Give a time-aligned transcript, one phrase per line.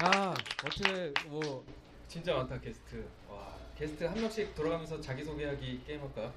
[0.00, 0.30] 아,
[0.64, 1.64] 어떻게 뭐
[2.06, 3.04] 진짜 많다 게스트.
[3.28, 6.32] 와, 게스트 한 명씩 돌아가면서 자기 소개하기 게임 할까요?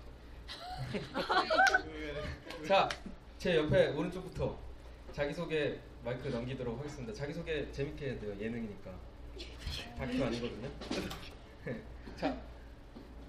[2.67, 2.89] 자,
[3.37, 4.57] 제 옆에 오른쪽부터
[5.11, 7.13] 자기 소개 마이크 넘기도록 하겠습니다.
[7.13, 8.35] 자기 소개 재밌게 해야 돼요.
[8.39, 8.91] 예능이니까.
[9.97, 10.69] 다큐 아니거든요.
[12.17, 12.35] 자,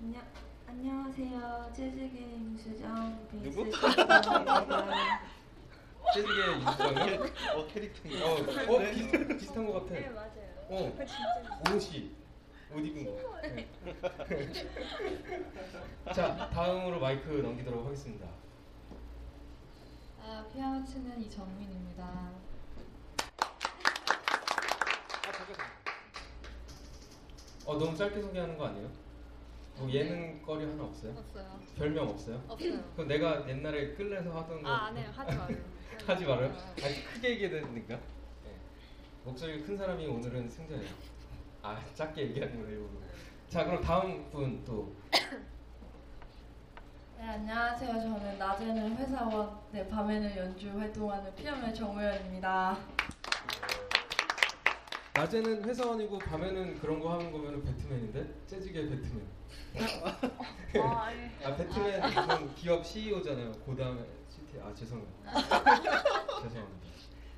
[0.01, 0.23] 안녕,
[0.67, 1.73] 안녕하세요.
[1.77, 3.65] 재즈게임 수정 누구?
[3.65, 3.79] 빈스
[6.15, 7.25] 재즈계 유수장이요?
[7.57, 8.35] 어 캐릭터 어,
[8.75, 9.95] 어 비슷, 비슷한 것 같아.
[9.95, 10.53] 네, 맞아요.
[10.69, 11.75] 어, 진짜.
[11.75, 12.11] 옷이
[12.75, 13.41] 옷 입은 거.
[13.43, 13.69] 네.
[16.15, 18.27] 자, 다음으로 마이크 넘기도록 하겠습니다.
[20.21, 22.31] 아, 피아노 치는 이정민입니다.
[27.65, 28.89] 어, 너무 짧게 소개하는 거 아니에요?
[29.77, 31.13] 뭐 예능거리 하나 없어요?
[31.17, 31.61] 없어요.
[31.77, 32.43] 별명 없어요?
[32.49, 32.83] 없어요.
[32.95, 35.11] 그럼 내가 옛날에 끌려서 하던 거 아, 안 해요.
[35.15, 35.57] 하지 마요.
[36.07, 36.53] 하지 말아요?
[36.83, 37.95] 아니 크게 얘기해야 되니까.
[38.45, 38.51] 네.
[39.25, 40.89] 목소리 큰 사람이 오늘은 승자예요.
[41.63, 42.81] 아 작게 얘기하는 거예요.
[42.81, 43.01] 일부러.
[43.49, 44.93] 자 그럼 다음 분 또.
[47.19, 47.93] 네, 안녕하세요.
[47.93, 52.77] 저는 낮에는 회사원, 네, 밤에는 연주 활동하는 피아노의 정우현입니다.
[55.15, 59.25] 낮에는 회사원이고 밤에는 그런 거 하는 거면 배트맨인데 재즈계 배트맨.
[60.83, 61.31] 아, 예.
[61.47, 63.53] 아 배트맨 무슨 기업 CEO잖아요.
[63.65, 64.05] 그 다음에
[64.61, 65.07] 아 죄송해요.
[66.43, 66.87] 죄송합니다.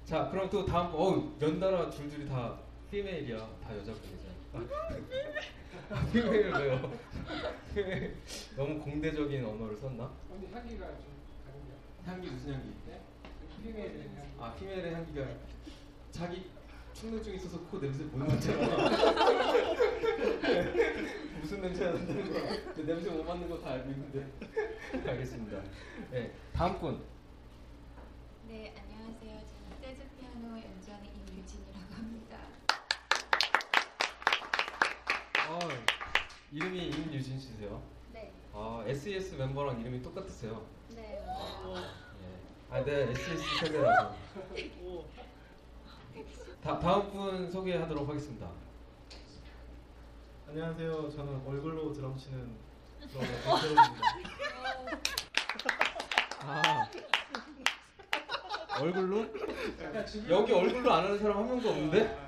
[0.05, 2.59] 자 그럼 또 다음 어 연달아 줄줄이 다
[2.91, 3.39] 피메일이야.
[3.63, 4.35] 다 여자분이잖아.
[5.91, 6.93] 아, 피메일 왜요?
[7.75, 8.17] 피메일
[8.57, 10.11] 너무 공대적인 언어를 썼나?
[10.31, 11.07] 근데 향기가 좀
[11.45, 11.77] 다른데요?
[12.07, 12.73] 향기 무슨 향기?
[12.87, 13.01] 네?
[13.63, 14.31] 피메일의 향기.
[14.39, 15.27] 아 피메일의 향기가
[16.11, 16.51] 자기
[16.95, 18.89] 충동증 있어서 코 냄새 못 맡잖아.
[21.41, 22.73] 무슨 냄새가 난다는 거야?
[22.75, 24.31] 그 냄새 못 맡는 거 다 알고 있는데.
[25.11, 25.61] 알겠습니다.
[26.11, 27.03] 네 다음 분.
[28.49, 29.41] 네, 안녕하세요.
[29.41, 32.39] 저는 재즈 피아노 연주하는 임유진이라고 합니다.
[35.51, 35.59] 어,
[36.53, 37.83] 이름이 임유진 씨세요?
[38.13, 40.65] 네, 아 SES 멤버랑 이름이 똑같으세요.
[40.95, 41.75] 네, 맞아요.
[42.23, 42.25] 예.
[42.71, 44.15] 아, 네 SES 세대라서.
[46.65, 48.49] 다, 다음 분 소개하도록 하겠습니다.
[50.49, 52.57] 안녕하세요 저는 얼굴로 드럼 치는
[53.01, 54.07] 드러머 백세롬입니다
[56.41, 56.89] 아
[58.81, 59.27] 얼굴로?
[60.31, 62.19] 여기 얼굴로 안 하는 사람 한 명도 없는데?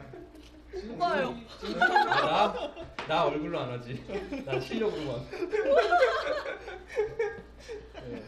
[0.91, 1.35] 오빠요.
[1.81, 2.75] 아, 나?
[3.09, 4.05] 나 얼굴로 안 하지.
[4.45, 5.31] 나 실력으로만.
[8.05, 8.25] 네.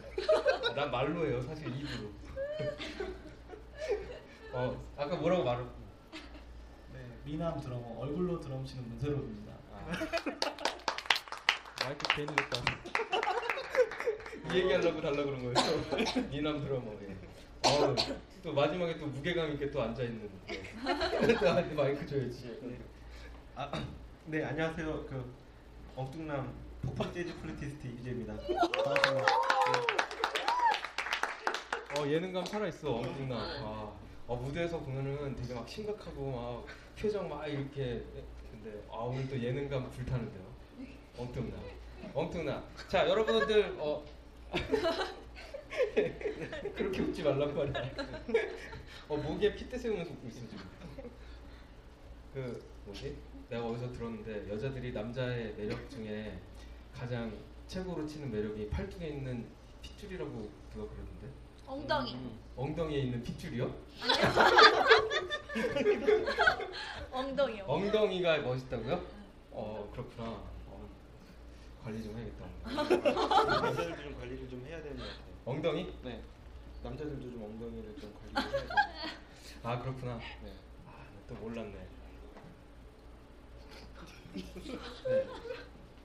[0.64, 2.10] 아, 난 말로 해요, 사실 입으로.
[4.52, 5.77] 어, 아까 뭐라고 말했 네
[7.28, 9.86] 미남 드러머 얼굴로 드럼 치는 문세롬입니다 아.
[11.84, 12.58] 마이크 괜히 냈다.
[14.50, 16.20] 이 얘기하려고 달라 그런 거였어.
[16.30, 16.90] 미남 드러머.
[17.02, 17.16] 예.
[17.68, 17.94] 어,
[18.42, 20.30] 또 마지막에 또 무게감 있게 또 앉아 있는.
[20.50, 21.32] 예.
[21.34, 22.58] 나한테 마이크 줘야지.
[23.56, 23.70] 아,
[24.24, 25.34] 네 안녕하세요 그
[25.96, 28.34] 엉뚱남 폭풍 재즈 플루티스트 이재입니다
[31.98, 33.34] 어 예능감 살아 있어 엉뚱남.
[33.36, 33.92] 아,
[34.28, 38.04] 어, 무대에서 보면은 되게 막 심각하고 막 표정 막 이렇게
[38.50, 40.44] 근데 아 오늘 또 예능감 불타는데요.
[41.16, 41.56] 엉뚱남.
[42.12, 42.62] 엉뚱남.
[42.88, 44.04] 자 여러분들 어
[46.76, 47.90] 그렇게 웃지 말란 말이야.
[49.08, 50.68] 어 목에 핏대 세우면서 웃고 있어 지금.
[52.34, 53.16] 그 뭐지?
[53.48, 56.38] 내가 어디서 들었는데 여자들이 남자의 매력 중에
[56.92, 57.32] 가장
[57.66, 59.46] 최고로 치는 매력이 팔뚝에 있는
[59.80, 60.30] 핏줄이라고
[60.70, 61.28] 누가 그러는데?
[61.68, 62.16] 엉덩이.
[62.56, 63.70] 엉덩이에 있는 핏줄이요?
[67.12, 67.64] 엉덩이요.
[67.66, 69.04] 엉덩이가 멋있다고요?
[69.50, 70.24] 어 그렇구나.
[70.66, 70.88] 어,
[71.84, 72.46] 관리 좀 해야겠다.
[73.60, 75.92] 남자들도 좀 관리를 좀 해야 되는 것 같아요 엉덩이?
[76.04, 76.22] 네
[76.82, 78.70] 남자들도 좀 엉덩이를 좀 관리를 해야 돼요
[79.62, 80.18] 아 그렇구나.
[80.42, 80.52] 네.
[80.86, 81.86] 아또 몰랐네.
[84.34, 85.26] 네.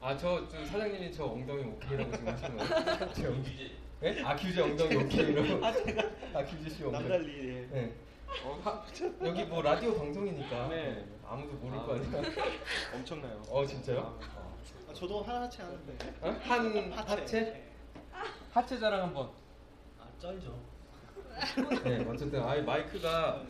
[0.01, 3.13] 아저 저 사장님이 저 엉덩이 오케이라고 지금 하시는 거예요?
[3.13, 3.82] 제 엉덩이.
[4.03, 4.21] 예?
[4.21, 5.65] 아 규제 엉덩이 오케이로.
[5.65, 6.03] 아 제가
[6.33, 7.03] 아 규제 씨 엉덩이.
[7.07, 7.67] 남달리 예.
[7.71, 7.93] 네.
[8.43, 8.83] 어, 하,
[9.25, 11.05] 여기 뭐 라디오 방송이니까 네.
[11.25, 12.21] 아무도 모를 아, 거 아니야.
[12.93, 13.41] 엄청나요.
[13.49, 14.19] 어 진짜요?
[14.89, 15.93] 아, 저도 하나치 하는데.
[16.21, 16.37] 어?
[16.43, 17.63] 한 하체?
[18.51, 19.29] 하체 자랑 한번.
[19.99, 20.59] 아 쩔죠.
[21.83, 23.41] 네, 어쨌든 아이 마이크가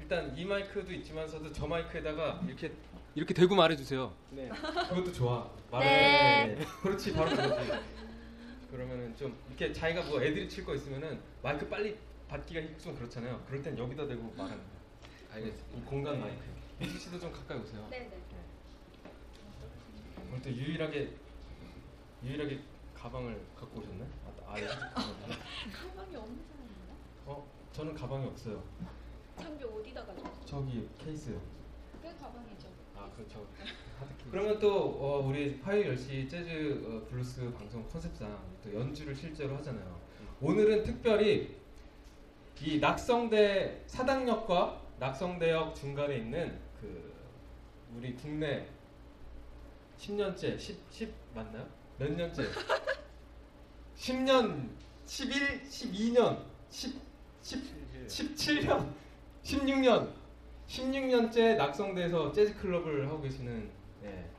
[0.00, 2.72] 일단 이 마이크도 있지만서도 저 마이크에다가 이렇게
[3.14, 4.12] 이렇게 대고 말해주세요.
[4.30, 4.48] 네.
[4.48, 5.48] 그것도 좋아.
[5.72, 6.54] 네.
[6.58, 6.64] 네.
[6.82, 7.72] 그렇지 바로 그거지.
[8.76, 13.44] 그러면은 좀 이렇게 자기가 뭐 애들이 칠 거 있으면은 마이크 빨리 받기가 좀 그렇잖아요.
[13.46, 15.34] 그럴 땐 여기다 대고 말하는 거야.
[15.34, 15.62] 알겠어.
[15.76, 16.42] 이 공간 마이크.
[16.78, 17.86] 민지 씨도 좀 가까이 오세요.
[17.90, 18.18] 네 네.
[20.30, 21.14] 오늘 또 유일하게
[22.24, 22.60] 유일하게
[22.94, 24.06] 가방을 갖고 오셨네.
[24.24, 24.68] 아, 아 여기
[25.70, 26.94] 가방이 없는 사람인가?
[27.26, 28.62] 어, 저는 가방이 없어요.
[29.38, 30.44] 장비 어디다 가져왔어?
[30.46, 31.38] 저기 케이스요.
[32.02, 32.68] 왜 가방이죠?
[32.96, 33.46] 아 그렇죠.
[34.30, 40.00] 그러면 또 어, 우리 화요일 10시 재즈 어, 블루스 방송 컨셉상 또 연주를 실제로 하잖아요.
[40.40, 41.54] 오늘은 특별히
[42.60, 47.12] 이 낙성대 사당역과 낙성대역 중간에 있는 그
[47.96, 48.66] 우리 국내
[49.98, 51.66] 10년째 10, 10 맞나요?
[51.98, 52.44] 몇 년째?
[53.96, 54.68] 10년
[55.06, 57.00] 11 12년 10
[57.42, 58.92] 10 17년
[59.42, 60.12] 16년
[60.68, 63.70] 16년째 낙성대에서 재즈 클럽을 하고 계시는
[64.04, 64.30] 예,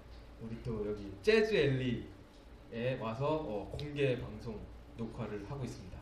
[0.42, 4.60] 우리 또 여기 재즈 엘리에 와서 어, 공개 방송
[4.98, 5.98] 녹화를 하고 있습니다.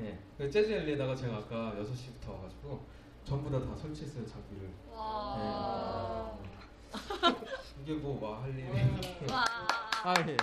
[0.00, 2.84] 예, 그 재즈 엘리에다가 제가 아까 6시부터 와가지고
[3.24, 4.68] 전부 다 다 설치했어요 장비를.
[4.92, 6.38] 와.
[7.82, 8.64] 이게 뭐와할 일이.
[9.30, 9.44] 와.
[10.04, 10.36] 아 예.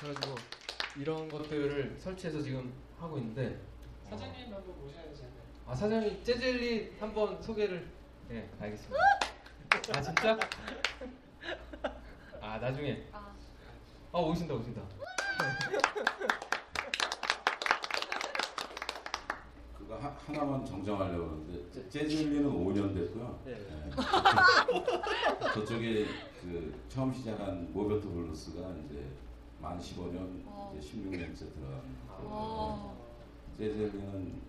[0.00, 0.34] 그래가지고
[0.98, 3.58] 이런 것들을 설치해서 지금 하고 있는데
[4.08, 5.42] 사장님 한번 모셔야 않나요?
[5.66, 7.88] 아 사장님 재즈 엘리 한번 소개를
[8.28, 8.96] 네 알겠습니다.
[9.94, 10.38] 아 진짜?
[12.40, 13.32] 아 나중에 아.
[14.12, 14.82] 아 오신다 오신다.
[19.78, 23.40] 그거 하, 하나만 정정하려고 하는데 재- 재즈앨리는 5년 됐고요.
[23.44, 23.52] 네.
[23.52, 23.90] 예.
[25.54, 26.06] 저쪽에
[26.42, 29.06] 그 처음 시작한 모베터 블루스가 이제
[29.60, 30.74] 만 15년 어.
[30.76, 32.96] 이제 16년째 들어간 어.
[33.56, 34.40] 재즈앨리는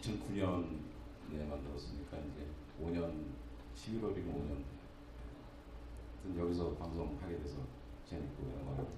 [0.00, 2.46] 2009년에 만들었으니까 이제
[2.82, 3.12] 5년
[3.76, 4.62] 11월이면 5년
[6.24, 7.56] 하여튼 여기서 방송하게 돼서
[8.08, 8.92] 재밌고 영광입니다.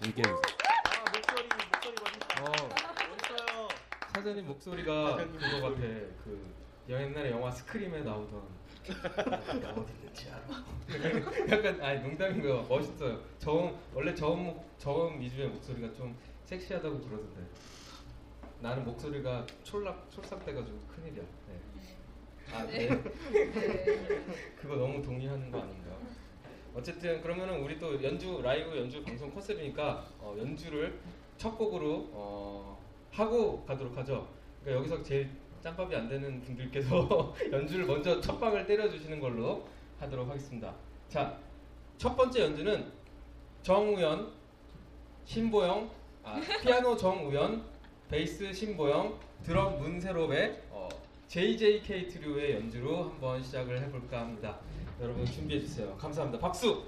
[0.00, 0.36] 재밌게 해주세요.
[0.84, 2.44] 아 목소리 목소리 멋있다.
[2.44, 2.68] 어
[3.10, 3.68] 멋있어요.
[4.14, 5.80] 사장님 목소리가 그거 같아.
[5.80, 6.54] 그
[6.88, 8.42] 옛날에 영화 스크림에 나오던
[8.86, 10.64] 어디 있는지 알아.
[11.50, 12.62] 약간 아니 농담이고요.
[12.68, 13.20] 멋있어요.
[13.38, 17.42] 저음 원래 저음 목- 저음 위주의 목소리가 좀 섹시하다고 그러던데.
[18.60, 21.22] 나는 목소리가 촐락 촐싹돼가지고 큰일이야.
[21.48, 21.60] 네.
[22.52, 22.88] 아 네.
[24.60, 25.96] 그거 너무 동의하는 거 아닌가?
[26.74, 30.98] 어쨌든 그러면은 우리 또 연주 라이브 연주 방송 컨셉이니까 어, 연주를
[31.36, 32.78] 첫 곡으로 어,
[33.10, 34.28] 하고 가도록 하죠.
[34.62, 35.30] 그러니까 여기서 제일
[35.62, 39.66] 짬밥이 안 되는 분들께서 연주를 먼저 첫 방을 때려주시는 걸로
[39.98, 40.74] 하도록 하겠습니다.
[41.08, 41.38] 자,
[41.98, 42.92] 첫 번째 연주는
[43.62, 44.32] 정우연,
[45.24, 45.90] 신보영,
[46.22, 47.64] 아, 피아노 정우연,
[48.08, 50.88] 베이스 신보영, 드럼 문세롭의 어,
[51.28, 54.60] JJK 트리오의 연주로 한번 시작을 해볼까 합니다.
[55.00, 55.96] 여러분 준비해 주세요.
[55.96, 56.38] 감사합니다.
[56.40, 56.84] 박수.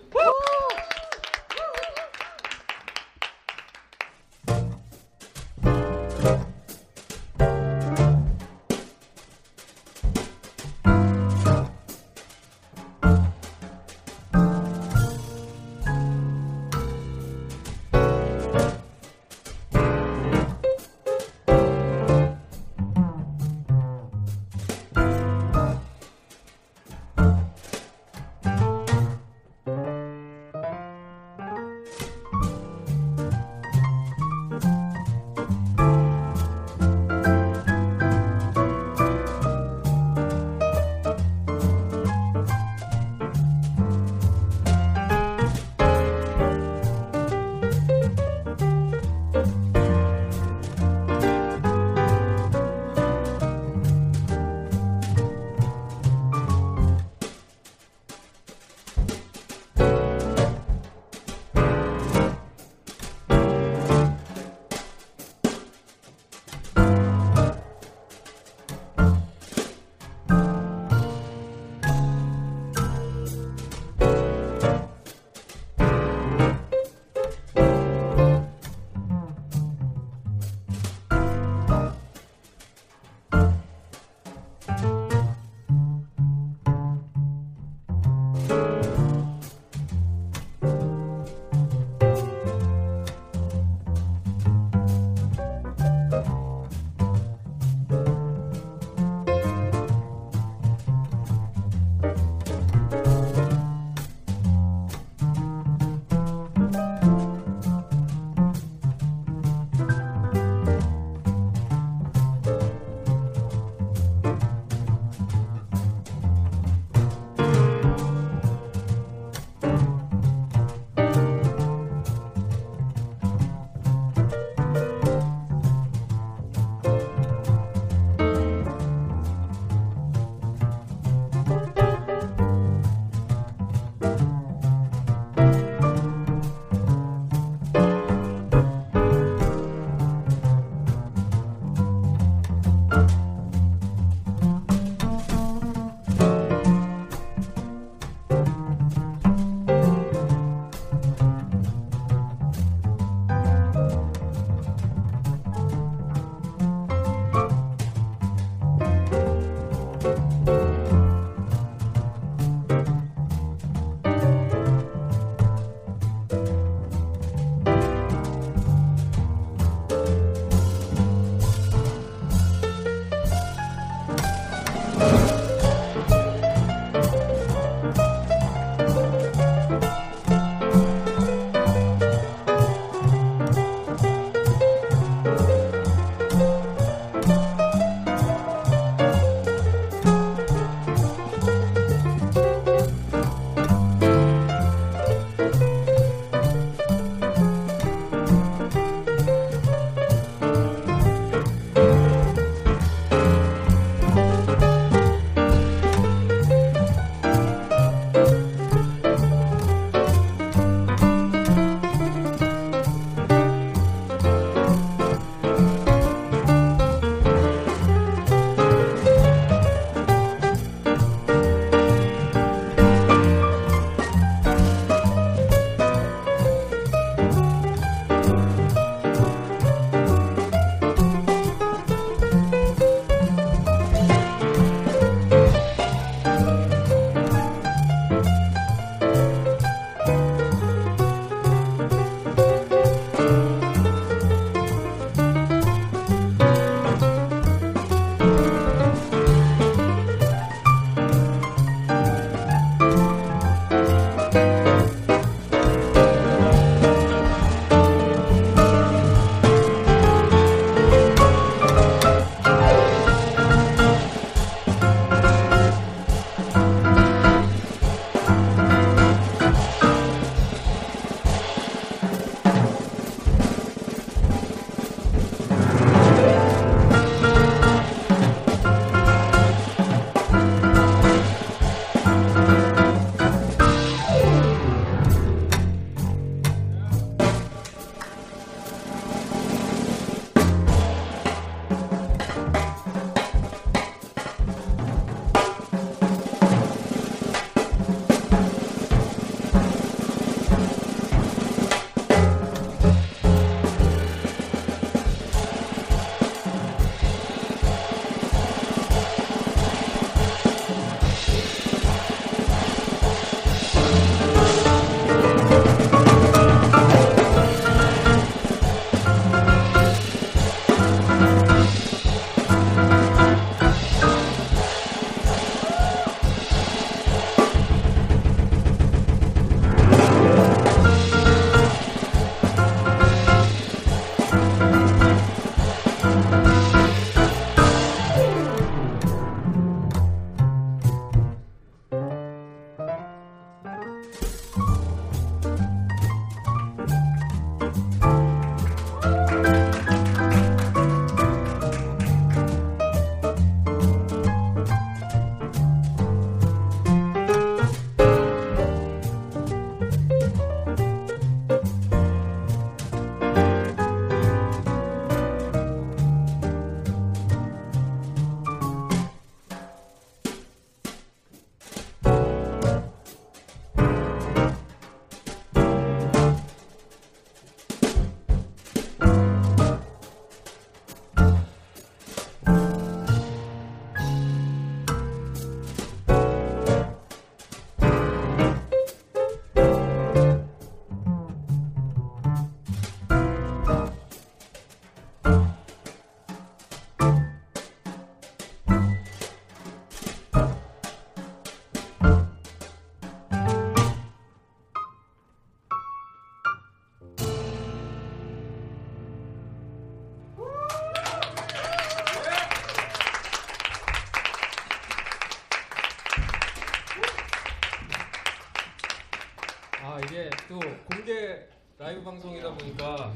[421.96, 423.12] 방송이다 보니까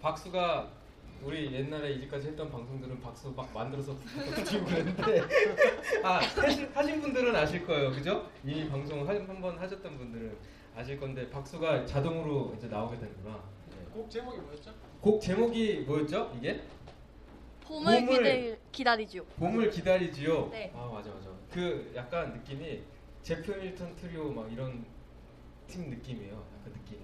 [0.00, 0.70] 박수가
[1.22, 5.22] 우리 옛날에 이제까지 했던 방송들은 박수 막 만들어서 붙이고 그랬는데
[6.02, 8.30] 아 하신, 하신 분들은 아실 거예요, 그죠?
[8.44, 10.34] 이미 방송 한번 하셨던 분들은
[10.74, 13.42] 아실 건데 박수가 자동으로 이제 나오게 되는구나.
[13.70, 13.76] 네.
[13.92, 14.72] 곡 제목이 뭐였죠?
[15.00, 16.32] 곡 제목이 뭐였죠?
[16.38, 16.62] 이게?
[17.64, 19.24] 봄을 봄을- 기대, 기다리죠.
[19.36, 20.48] 봄을 기다리지요.
[20.50, 20.72] 네.
[20.74, 21.28] 아 맞아 맞아.
[21.52, 22.82] 그 약간 느낌이
[23.22, 24.84] 제프 밀턴 트리오 막 이런
[25.66, 26.32] 팀 느낌이에요.
[26.32, 27.00] 약간 느낌이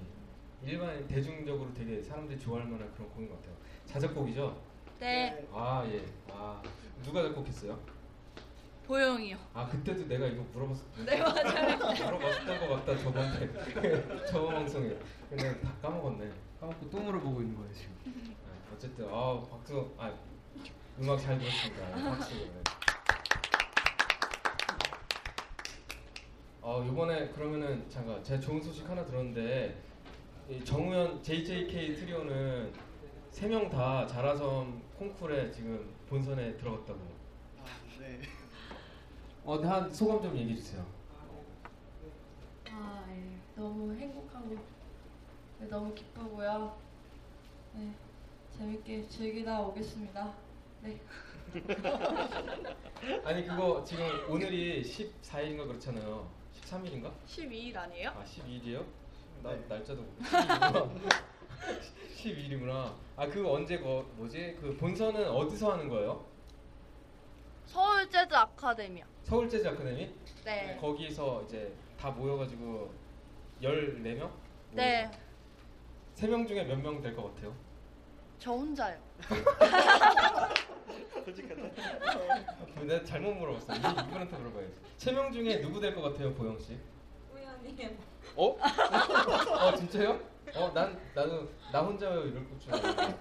[0.65, 3.55] 일반 대중적으로 되게 사람들이 좋아할 만한 그런 곡인 것 같아요.
[3.87, 4.61] 자작곡이죠?
[4.99, 5.47] 네.
[5.53, 6.03] 아 예.
[6.31, 6.63] 아
[7.05, 7.79] 누가 작곡했어요?
[8.87, 9.37] 보영이요.
[9.53, 10.85] 아 그때도 내가 이거 물어봤어.
[11.05, 11.77] 네, 맞아요.
[11.77, 14.97] 물어봤던 것 같다 저번에 저번 방송에.
[15.29, 16.31] 근데 다 까먹었네.
[16.61, 18.37] 까먹고 또 물어보고 있는 거예요 지금.
[18.47, 20.13] 아, 어쨌든 아 박수 아
[21.01, 21.91] 음악 잘 들었습니다.
[22.11, 22.35] 박수.
[22.35, 22.51] 네.
[26.63, 29.96] 어 이번에 그러면은 잠깐 제가 좋은 소식 하나 들었는데 이
[30.65, 32.73] 정우현 JJK 트리오는
[33.31, 37.01] 세 명 다 자라섬 콩쿨에 지금 본선에 들어갔다고.
[37.99, 38.21] 네.
[39.45, 40.87] 어, 한 소감 좀 얘기해 주세요.
[42.71, 43.23] 아, 예.
[43.57, 44.57] 너무 행복하고
[45.59, 46.77] 네, 너무 기쁘고요.
[47.75, 47.93] 네,
[48.57, 50.33] 재밌게 즐기다 오겠습니다.
[50.83, 51.01] 네.
[53.25, 56.29] 아니 그거 지금 오늘이 14일인가 그렇잖아요.
[56.61, 57.13] 13일인가?
[57.27, 58.11] 12일 아니에요?
[58.11, 58.85] 아 12일이에요?
[59.47, 60.91] 나 날짜도 12일이구나.
[62.17, 62.95] 12일이구나.
[63.17, 64.57] 아 그거 언제 거 뭐지?
[64.61, 66.25] 그 본선은 어디서 하는 거예요?
[67.67, 69.05] 서울 재즈 아카데미요.
[69.23, 70.13] 서울 재즈 아카데미?
[70.45, 70.77] 네.
[70.81, 72.91] 거기서 이제 다 모여 가지고
[73.63, 74.31] 14명?
[74.73, 75.11] 네,
[76.17, 77.55] 3명 중에 몇 명 될 것 같아요?
[78.39, 78.99] 저 혼자요.
[82.87, 83.75] 내가 잘못 물어봤어.
[83.75, 84.75] 이- 이분한테 물어봐야지.
[84.99, 86.79] 3명 중에 누구 될 것 같아요, 보영 씨?
[88.37, 88.57] 어?
[88.59, 90.21] 어 진짜요?
[90.55, 93.19] 어 난 나도 나 혼자요 이럴 줄 알았는데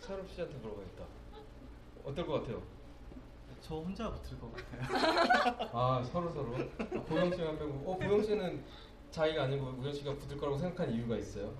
[0.00, 1.04] 차럽 씨한테 물어봐야겠다.
[2.04, 2.62] 어떨 것 같아요?
[3.60, 5.70] 저 혼자 붙을 것 같아요.
[5.72, 6.54] 아 서로 서로.
[6.56, 7.82] 아, 보영 씨가 한 명.
[7.84, 8.64] 어 보영 씨는
[9.10, 11.52] 자기가 아니고 우현 씨가 붙을 거라고 생각한 이유가 있어요?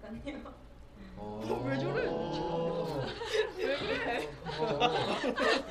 [0.00, 0.54] 잘하니까요.
[1.16, 1.64] 어.
[1.66, 2.06] 왜 저래?
[2.08, 3.04] 어.
[3.58, 4.28] 왜 그래?
[4.60, 4.88] 어,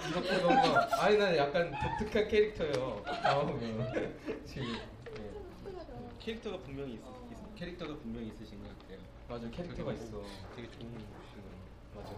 [0.09, 3.01] 이렇게 뭔가 아니 난 약간 독특한 캐릭터예요.
[3.23, 4.75] 나오면 지금.
[6.27, 6.33] 예.
[6.33, 8.99] 캐릭터가 분명히 있, 있- 캐릭터가 분명히 있으신 것 같아요.
[9.29, 10.21] 맞아 캐릭터가 되게 있어.
[10.55, 11.41] 되게 좋은 분이시고.
[11.95, 12.11] 맞아.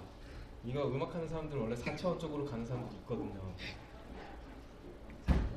[0.65, 3.53] 이거 음악하는 사람들 원래 4차원 쪽으로 가는 사람들이 있거든요.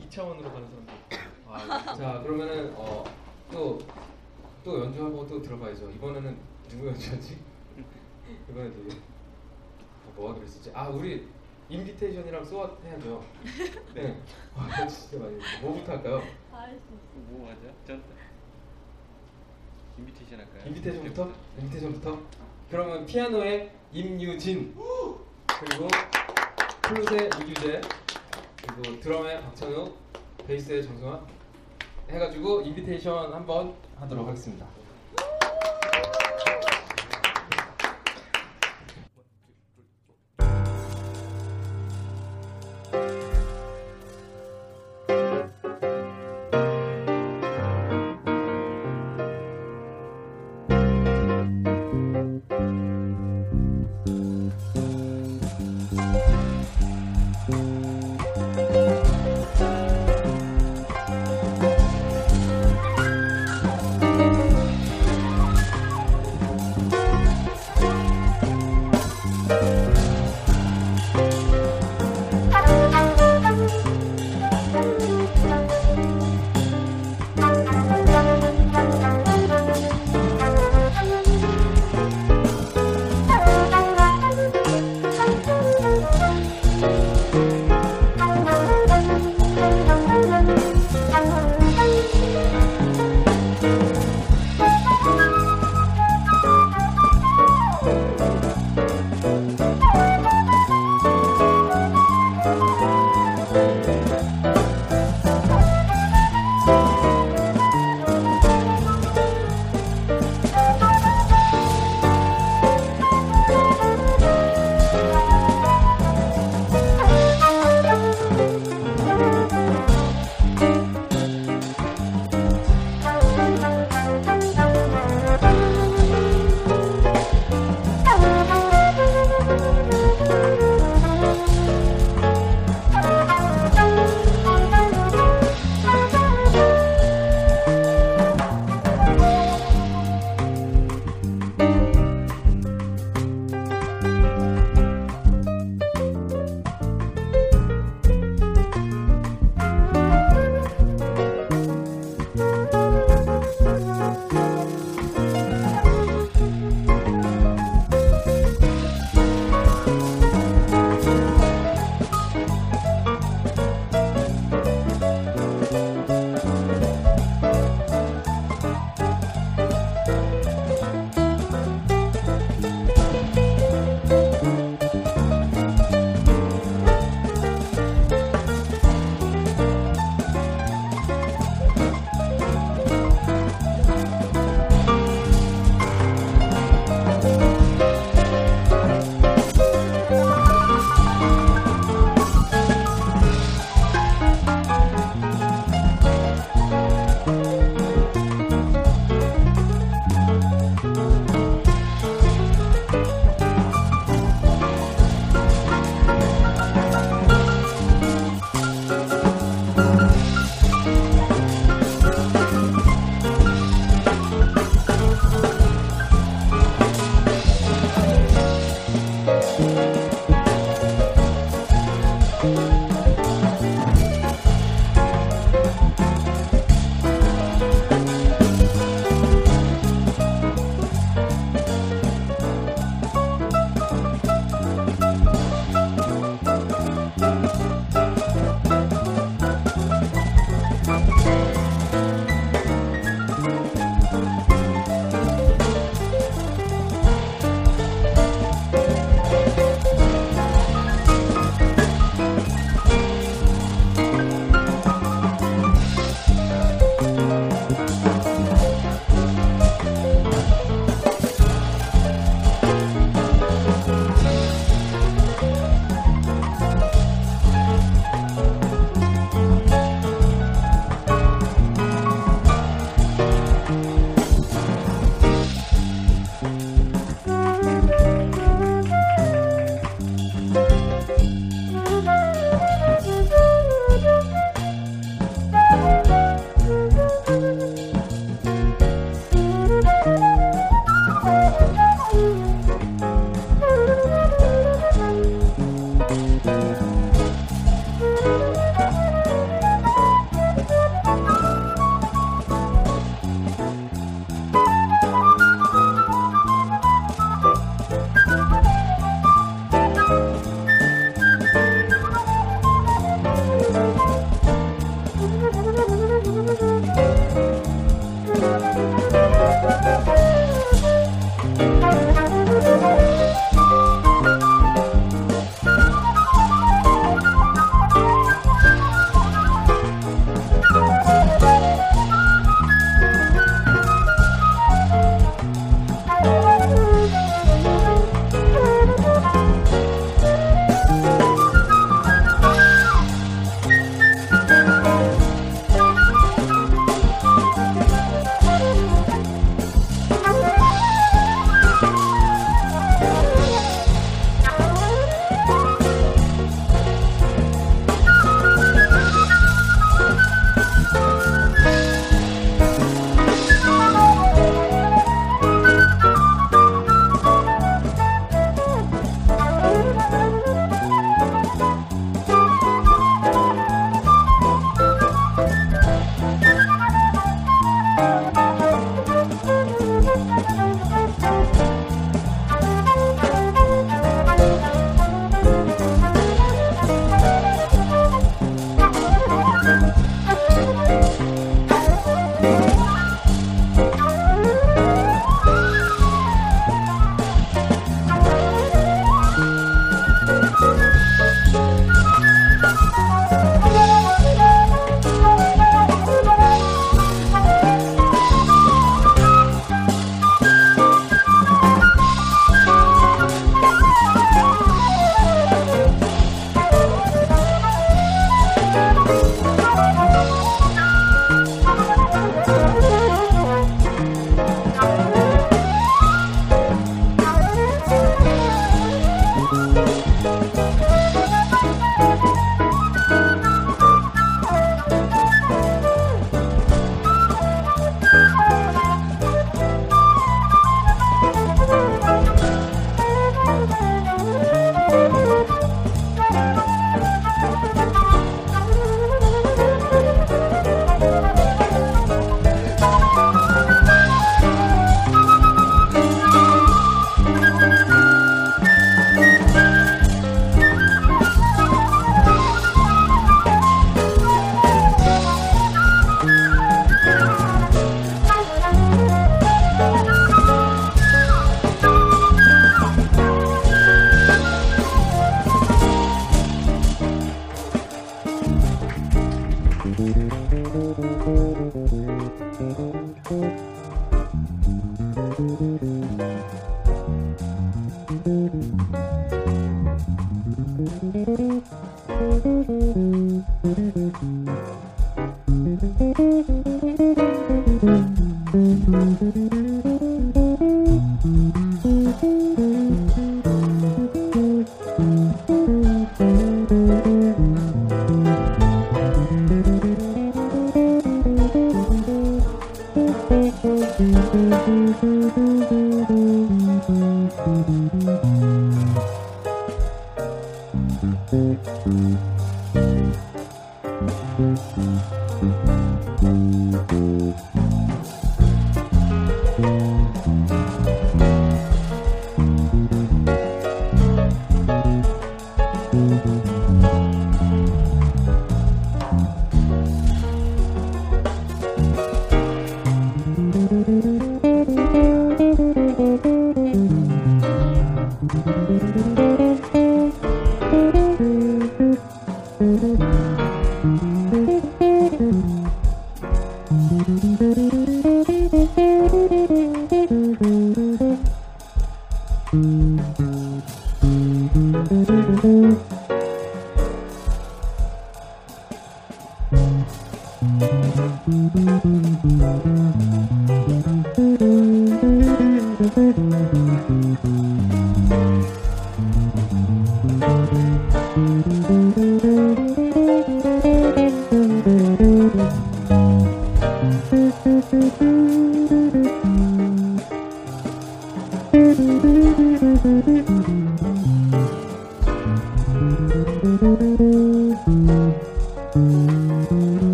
[0.00, 1.16] 2차원으로 가는 사람들 있고.
[1.46, 1.58] 아,
[1.94, 3.04] 자 그러면은 어,
[3.52, 3.78] 또,
[4.64, 5.88] 또 연주하고 또 들어봐야죠.
[5.90, 6.36] 이번에는
[6.68, 7.38] 누구 연주하지?
[8.50, 8.90] 이번에 누구?
[8.92, 10.70] 아, 뭐 하기로 했었지?
[10.74, 11.28] 아 우리
[11.68, 13.24] Invitation이랑 So What 해야죠.
[13.94, 14.20] 네.
[14.56, 15.38] 아 진짜 많이.
[15.62, 16.22] 뭐부터 할까요?
[17.30, 17.72] 뭐 하죠?
[17.86, 18.02] 전
[20.00, 20.62] Invitation 할까요?
[20.66, 21.30] Invitation부터?
[21.58, 22.18] Invitation부터?
[22.70, 24.74] 그러면 피아노의 임유진
[25.46, 25.88] 그리고
[26.82, 27.80] 플룻의 이규재
[28.62, 29.98] 그리고 드럼의 박찬욱
[30.46, 31.26] 베이스의 정승환
[32.08, 34.66] 해가지고 인비테이션 한번 하도록 하겠습니다.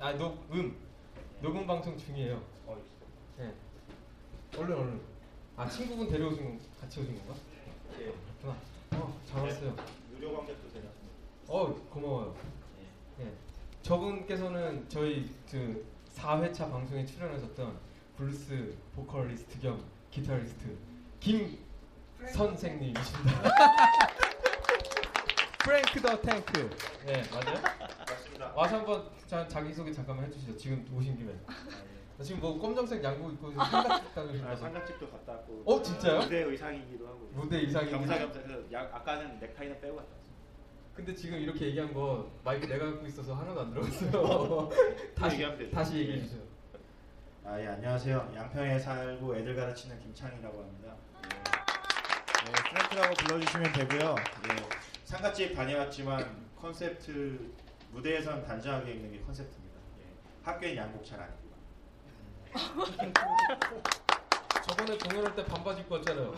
[0.00, 0.76] 아, 녹음.
[1.40, 2.42] 녹음 방송 중이에요.
[2.66, 2.76] 어,
[3.36, 3.52] 네.
[4.56, 5.00] 얼른 얼른.
[5.56, 7.34] 아, 친구분 데려오신 건 같이 오신 건가?
[8.00, 8.04] 예.
[8.42, 8.56] 그렇구나.
[8.92, 9.76] 어, 잘 왔어요.
[10.16, 10.88] 유료 관객도 되냐?
[11.46, 12.34] 어, 고마워요.
[13.20, 13.32] 예.
[13.82, 15.86] 저분께서는 저희 그
[16.16, 17.78] 4회차 방송에 출연하셨던
[18.16, 20.76] 블루스 보컬리스트 겸 기타리스트
[21.20, 21.58] 김
[22.32, 23.42] 선생님이십니다.
[25.60, 26.70] 프랭크 더 탱크.
[27.06, 27.62] 네 맞아요?
[28.08, 28.52] 맞습니다.
[28.56, 30.56] 와서 한번 자, 자기 소개 잠깐만 해주시죠.
[30.56, 31.30] 지금 오신 김에.
[32.16, 34.56] 나 지금 뭐 검정색 양복 입고 삼각집 아, 다니신다고.
[34.56, 35.62] 상가집도 갔다 왔고.
[35.66, 36.20] 어, 진짜요?
[36.20, 37.30] 무대 의상이기도 하고.
[37.34, 40.32] 무대 의상이기도 겸사겸사 그래서 야, 아까는 넥타이는 빼고 갔다 왔어요.
[40.94, 44.70] 근데 지금 이렇게 얘기한 거 마이크 내가 갖고 있어서 하나도 안 들어갔어요.
[45.14, 45.70] 다시 얘기하면 되죠.
[45.76, 46.42] 다시 얘기해 주세요.
[47.44, 48.32] 아, 예, 안녕하세요.
[48.34, 50.96] 양평에 살고 애들 가르치는 김창이라고 합니다.
[51.22, 54.14] 예, 예, 프랭크라고 불러주시면 되고요.
[54.16, 54.56] 예,
[55.04, 57.52] 상가집 다녀왔지만 컨셉트
[57.92, 59.78] 무대에선 단정하게 입는 게 컨셉트입니다.
[60.00, 60.04] 예,
[60.42, 61.48] 학교엔 양복 잘 안 입고.
[64.68, 66.34] 저번에 공연할 때 반바지 입고 왔잖아요.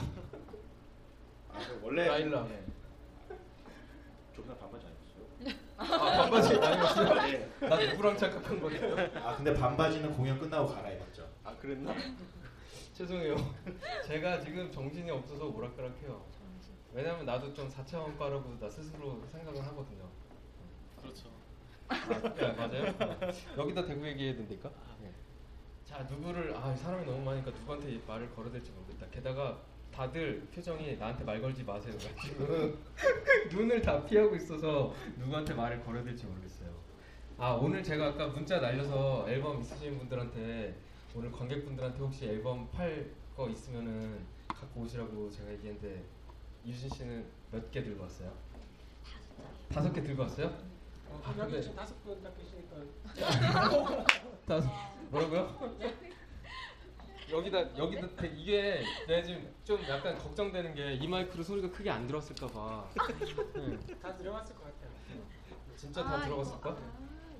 [1.53, 2.51] 아, 그 원래 라일락.
[2.51, 2.65] 예.
[4.37, 5.25] 저번에 반바지 안 입었어요.
[5.77, 5.85] 아,
[6.23, 7.29] 반바지 안 입었어요?
[7.29, 7.51] 예.
[7.69, 8.97] 나 누구랑 착각한 거예요?
[9.25, 11.29] 아 근데 반바지는 공연 끝나고 갈아입었죠.
[11.45, 11.95] 아 그랬나?
[12.95, 13.37] 죄송해요.
[14.07, 16.25] 제가 지금 정신이 없어서 오락가락해요.
[16.93, 20.09] 왜냐면 나도 좀 4차원 과라고 나 스스로 생각을 하거든요.
[21.91, 22.95] 아, 맞아요?
[23.59, 24.71] 여기다 대고 얘기해야 된다니까?
[25.03, 25.13] 네.
[25.85, 29.07] 자 누구를 아 사람이 너무 많으니까 누구한테 이 말을 걸어야 될지 모르겠다.
[29.11, 29.59] 게다가
[29.93, 31.95] 다들 표정이 나한테 말 걸지 마세요.
[32.23, 32.79] 지금
[33.53, 36.71] 눈을 다 피하고 있어서 누구한테 말을 걸어야 될지 모르겠어요.
[37.39, 40.77] 아 오늘 제가 아까 문자 날려서 앨범 있으신 분들한테
[41.15, 46.05] 오늘 관객분들한테 혹시 앨범 팔 거 있으면은 갖고 오시라고 제가 얘기했는데
[46.67, 48.31] 유진 씨는 몇 개 들고 왔어요?
[49.73, 50.55] 다섯 개 들고 왔어요?
[51.11, 52.77] 아, 여기 근데- 지금 다섯 분딱 계시니까
[54.47, 54.71] 다섯
[55.11, 55.71] 뭐라고요?
[57.31, 62.07] 여기다 여기다 대- 이게 내가 지금 좀 약간 걱정되는 게 이 마이크로 소리가 크게 안
[62.07, 62.89] 들어왔을까 봐.
[63.55, 63.79] 네.
[64.01, 64.91] 다 들어갔을 것 같아요.
[65.77, 66.77] 진짜 다 들어갔을까?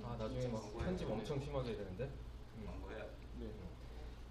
[0.03, 2.09] 아 나중에 막 편집 엄청 심하게 해야 되는데.
[2.57, 2.67] 음.
[3.39, 3.47] 네.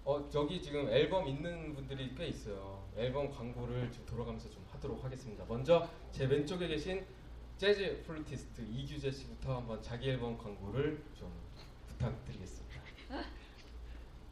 [0.03, 2.83] 어 저기 지금 앨범 있는 분들이 꽤 있어요.
[2.97, 5.45] 앨범 광고를 지금 돌아가면서 좀 하도록 하겠습니다.
[5.47, 7.05] 먼저 제 왼쪽에 계신
[7.61, 11.31] 재즈 플루티스트 이규재 씨부터 한번 자기 앨범 광고를 좀
[11.89, 12.81] 부탁드리겠습니다.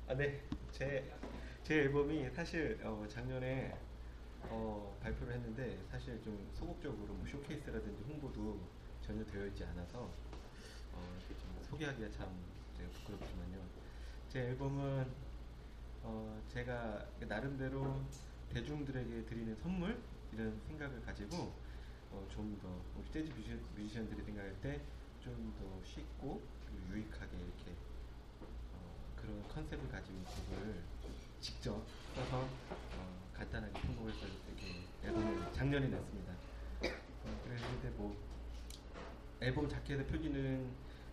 [0.07, 0.41] 아, 네.
[0.71, 1.13] 제,
[1.61, 3.77] 제 앨범이 사실 어, 작년에
[4.45, 8.59] 어, 발표를 했는데 사실 좀 소극적으로 뭐 쇼케이스라든지 홍보도
[8.99, 10.09] 전혀 되어 있지 않아서
[10.93, 12.35] 어, 좀 소개하기가 참
[12.93, 13.63] 부끄럽지만요.
[14.27, 15.05] 제 앨범은
[16.01, 18.01] 어, 제가 나름대로
[18.51, 20.01] 대중들에게 드리는 선물
[20.33, 21.68] 이런 생각을 가지고
[22.11, 22.67] 어, 좀 더
[22.97, 24.79] 우리 재즈 뮤지션, 뮤지션들이 생각할 때
[25.21, 26.41] 좀 더 쉽고
[26.89, 27.75] 유익하게 이렇게
[28.73, 30.81] 어, 그런 컨셉을 가지고 곡을
[31.41, 31.83] 직접
[32.15, 36.33] 써서 어, 간단하게 편곡해서 이렇게 앨범을 작년에 냈습니다.
[36.33, 38.15] 어, 그래서 근데 뭐
[39.41, 40.69] 앨범 자켓의 표지는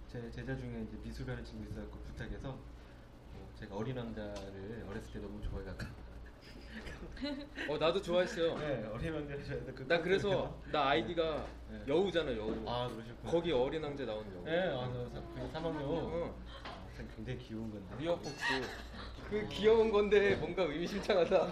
[0.08, 5.42] 제 제자 중에 이제 미술하는 친구 있어갖고 부탁해서 어, 제가 어린 왕자를 어렸을 때 너무
[5.42, 6.05] 좋아해갖고
[7.68, 8.58] 어 나도 좋아했어요.
[8.58, 11.80] 네, 어린 왕자를 좋아해서 그나 그래서 나 아이디가 네.
[11.88, 12.52] 여우잖아 여우.
[12.66, 13.30] 아, 그러셨구나.
[13.30, 14.44] 거기 어린 왕자 나오는 여우.
[14.44, 16.12] 네, 아, 저 사- 그 사막여우.
[16.24, 16.32] 응.
[16.64, 18.06] 아, 참 굉장히 귀여운 건데.
[18.06, 18.44] 폭스.
[19.30, 21.42] 그 귀여운 건데 뭔가 의미심장하다.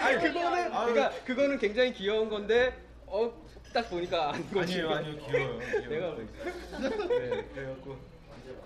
[0.00, 3.30] 아니 그거는 그러니까 그거는 굉장히 귀여운 건데 어
[3.72, 4.82] 딱 보니까 아닌 거지.
[4.82, 5.58] 아니에요, 아니요, 귀여워요.
[5.60, 5.88] 귀여워요.
[5.88, 6.16] 내가
[7.08, 7.96] 네, 그래갖고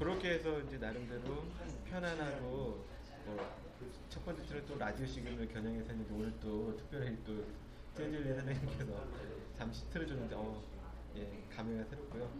[0.01, 1.45] 그렇게 해서 이제 나름대로
[1.89, 2.85] 편안하고
[3.27, 3.57] 뭐
[4.17, 7.45] 첫 번째 주는 또 라디오 시간을 겨냥해서 했는데 오늘 또 특별히 또
[7.95, 9.05] 재즈리 선생님께서
[9.59, 10.62] 잠시 틀어줬는데 어,
[11.17, 12.31] 예, 감회가 새롭고요.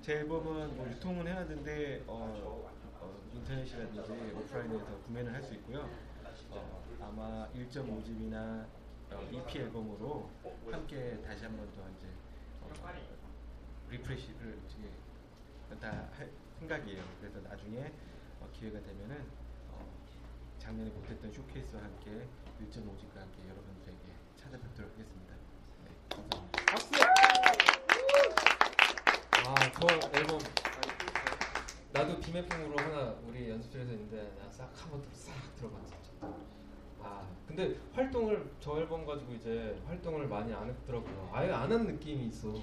[0.00, 5.90] 제 앨범은 뭐 유통은 해놨는데 어, 어, 인터넷이라든지 오프라인에서 구매를 할 수 있고요.
[6.52, 8.66] 어, 아마 1.5집이나
[9.10, 10.30] 어, EP 앨범으로
[10.72, 12.06] 함께 다시 한 번 더 이제
[12.62, 12.70] 어,
[13.90, 14.88] 리프레시를 지금
[15.78, 17.04] 다할 생각이에요.
[17.20, 17.92] 그래서 나중에
[18.40, 19.39] 어, 기회가 되면은 어,
[20.60, 22.10] 작년에 못했던 쇼케이스와 함께
[22.60, 23.98] 1.5집과 함께 여러분들에게
[24.36, 25.34] 찾아뵙도록 하겠습니다.
[25.84, 26.60] 네, 감사합니다.
[29.46, 30.38] 아 저 앨범
[31.92, 36.28] 나도 비매품으로 하나 우리 연습실에서 있는데 나싹 한번 들- 싹 들어봤어 진짜.
[37.02, 41.30] 아 근데 활동을 저 앨범 가지고 이제 활동을 많이 안 했더라고요.
[41.32, 42.54] 아예 안 한 느낌이 있어.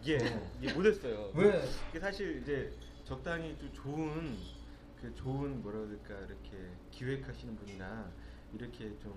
[0.00, 0.50] 이게 어.
[0.62, 1.30] 이게 못했어요.
[1.34, 1.62] 왜?
[1.90, 2.72] 이게 사실 이제
[3.04, 4.38] 적당히 좀 좋은
[5.00, 8.10] 그 좋은 뭐라 그럴까 이렇게 기획하시는 분이나
[8.52, 9.14] 이렇게 좀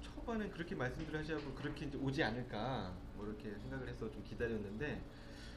[0.00, 5.02] 초반에 그렇게 말씀들 하시고 그렇게 이제 오지 않을까 뭐 이렇게 생각을 해서 좀 기다렸는데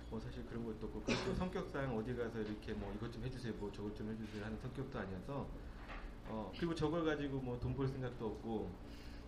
[0.10, 3.72] 뭐 사실 그런 것도 없고 그리고 성격상 어디 가서 이렇게 뭐 이것 좀 해주세요 뭐
[3.72, 5.48] 저것 좀 해주세요 하는 성격도 아니어서
[6.30, 8.72] 어 그리고 저걸 가지고 뭐 돈 벌 생각도 없고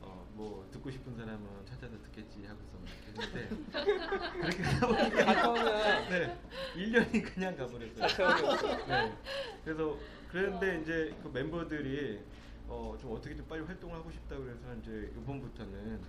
[0.02, 2.78] 어 뭐 듣고 싶은 사람은 찾아서 듣겠지 하고서
[3.12, 3.50] 이렇게 했는데
[4.40, 5.99] 그렇게 하다 보니까.
[6.10, 6.38] 네
[6.76, 8.86] 1년이 그냥 가버렸어요 사차원이었어.
[8.88, 9.18] 네
[9.64, 9.98] 그래서
[10.32, 12.20] 그런데 이제 그 멤버들이
[12.68, 16.02] 어, 좀 어떻게 좀 빨리 활동을 하고 싶다 그래서 이제 이번부터는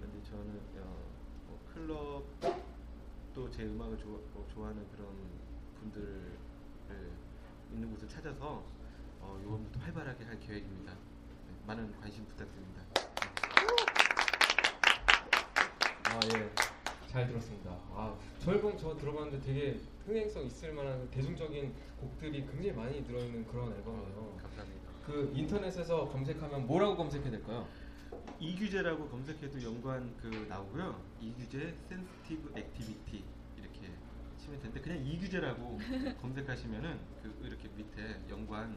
[0.00, 0.96] 근데 저는 어,
[1.46, 2.24] 뭐 클럽
[3.34, 5.08] 또 제 음악을 좋아, 어, 좋아하는 그런
[5.80, 6.32] 분들을
[7.72, 8.64] 있는 곳을 찾아서
[9.20, 10.92] 어, 이번부터 활발하게 할 계획입니다.
[10.92, 12.82] 네, 많은 관심 부탁드립니다.
[16.04, 16.50] 아 예,
[17.06, 17.70] 잘 들었습니다.
[17.92, 23.72] 아, 저 앨범 저 들어봤는데 되게 흥행성 있을 만한 대중적인 곡들이 굉장히 많이 들어있는 그런
[23.72, 24.36] 앨범이에요.
[24.42, 24.86] 감사합니다.
[25.06, 27.66] 그 인터넷에서 검색하면 뭐라고 검색해야 될까요?
[28.40, 31.00] 이규재라고 검색해도 연관 그 나오고요.
[31.20, 33.24] 이규재 Sensitive Activity
[33.56, 33.90] 이렇게
[34.38, 35.78] 치면 되는데 그냥 이규재라고
[36.20, 38.76] 검색하시면은 그 이렇게 밑에 연관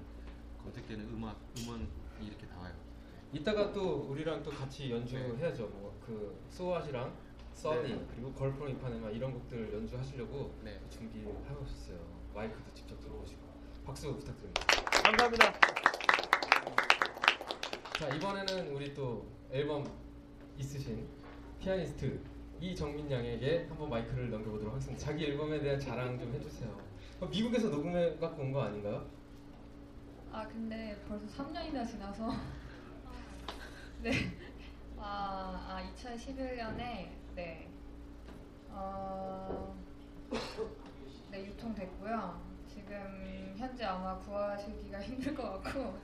[0.64, 1.88] 검색되는 음악 음원이
[2.22, 2.74] 이렇게 나와요.
[3.34, 5.68] 이따가 또 우리랑 또 같이 연주해야죠.
[5.68, 7.14] 뭐 그 So What이랑
[7.60, 8.06] Sunny 네.
[8.16, 10.80] 그리고 Girl from Ipanema 이런 곡들 연주하시려고 네.
[10.90, 11.98] 준비를 하고 있어요.
[12.34, 13.42] 마이크도 직접 들어오시고
[13.86, 14.62] 박수 부탁드립니다.
[15.04, 15.54] 감사합니다.
[18.00, 19.84] 자 이번에는 우리 또 앨범
[20.58, 21.06] 있으신
[21.60, 22.22] 피아니스트
[22.62, 25.06] 이정민 양에게 한번 마이크를 넘겨보도록 하겠습니다.
[25.06, 26.70] 자기 앨범에 대한 자랑 좀 해주세요.
[27.20, 29.06] 어, 미국에서 녹음해 갖고 온 거 아닌가요?
[30.32, 32.32] 아 근데 벌써 3년이나 지나서
[34.02, 34.12] 네.
[34.98, 37.66] 아, 아 2011년에 네.
[38.72, 39.74] 어,
[41.32, 42.42] 네 유통됐고요.
[42.68, 45.98] 지금 현재 아마 구하시기가 힘들 것 같고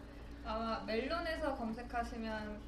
[0.45, 2.61] 아마 멜론에서 검색하시면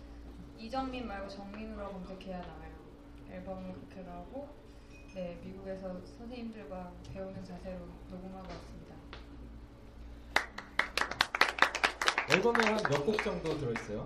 [0.58, 2.72] 이정민 말고 정민으로 검색해야 나와요.
[3.32, 4.50] 앨범은 그렇게 나오고
[5.14, 5.88] 네 미국에서
[6.18, 8.96] 선생님들과 배우는 자세로 녹음하고 왔습니다.
[12.32, 14.06] 앨범에 한 몇 곡 정도 들어있어요?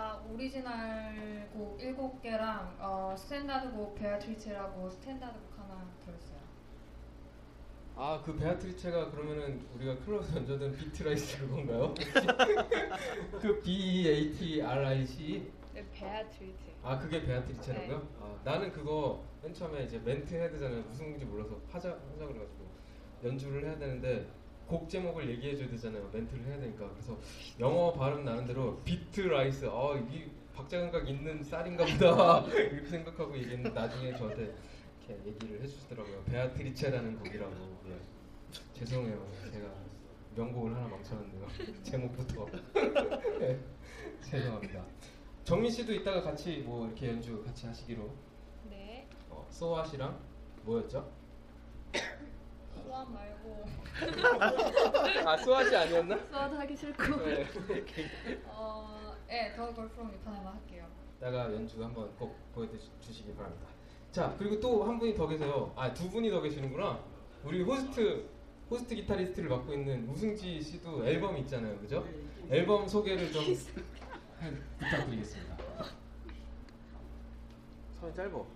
[0.00, 6.38] 아 오리지널 곡 7개랑 어, 스탠다드 곡 베아트리체라고 스탠다드 곡 하나 들었어요.
[7.96, 11.94] 아 그 베아트리체가 그러면은 우리가 클럽에서 연주하던 Beat Rice 그건가요?
[13.40, 16.76] 그 B E A T R I C 네, 베아트리체.
[16.84, 17.98] 아 그게 베아트리체라고요?
[17.98, 18.04] 네.
[18.20, 20.80] 아, 나는 그거 맨 처음에 이제 멘트 해야 되잖아요.
[20.82, 22.68] 무슨 곡인지 몰라서 하자 하자 그래가지고
[23.24, 24.28] 연주를 해야 되는데
[24.68, 26.08] 곡 제목을 얘기해 줘야 되잖아요.
[26.12, 27.18] 멘트를 해야 되니까 그래서
[27.58, 33.70] 영어 발음 나는 대로 beat rice 아이 박자 감각 있는 쌀인가 보다 이렇게 생각하고 얘기했는데
[33.70, 34.54] 나중에 저한테
[35.08, 36.22] 이렇게 얘기를 해주시더라고요.
[36.24, 37.98] 베아트리체라는 곡이라고 예.
[38.74, 39.26] 죄송해요.
[39.50, 39.72] 제가
[40.36, 41.48] 명곡을 하나 망쳐놨네요.
[41.82, 42.46] 제목부터
[43.40, 43.58] 예.
[44.22, 44.84] 죄송합니다.
[45.44, 48.10] 정민 씨도 이따가 같이 뭐 이렇게 연주 같이 하시기로
[48.68, 49.08] 네.
[49.30, 50.20] 어, 소아 씨랑
[50.64, 51.17] 뭐였죠?
[52.84, 53.64] 소원 말고
[55.26, 56.18] 아 소아 씨 아니었나?
[56.30, 57.46] 소원 하기 싫고 네.
[58.46, 60.86] 어, 네, 더 걸프롬 이판에만 할게요.
[61.16, 63.66] 이따가 연주 한번 꼭 보여주시기 바랍니다.
[64.12, 65.72] 자 그리고 또 한 분이 더 계세요.
[65.76, 66.98] 아 두 분이 더 계시는구나.
[67.44, 68.28] 우리 호스트
[68.70, 72.06] 호스트 기타리스트를 맡고 있는 우승지 씨도 앨범 있잖아요, 그죠?
[72.50, 73.54] 앨범 소개를 좀 해-
[74.78, 75.56] 부탁드리겠습니다.
[78.00, 78.46] 손이 짧어.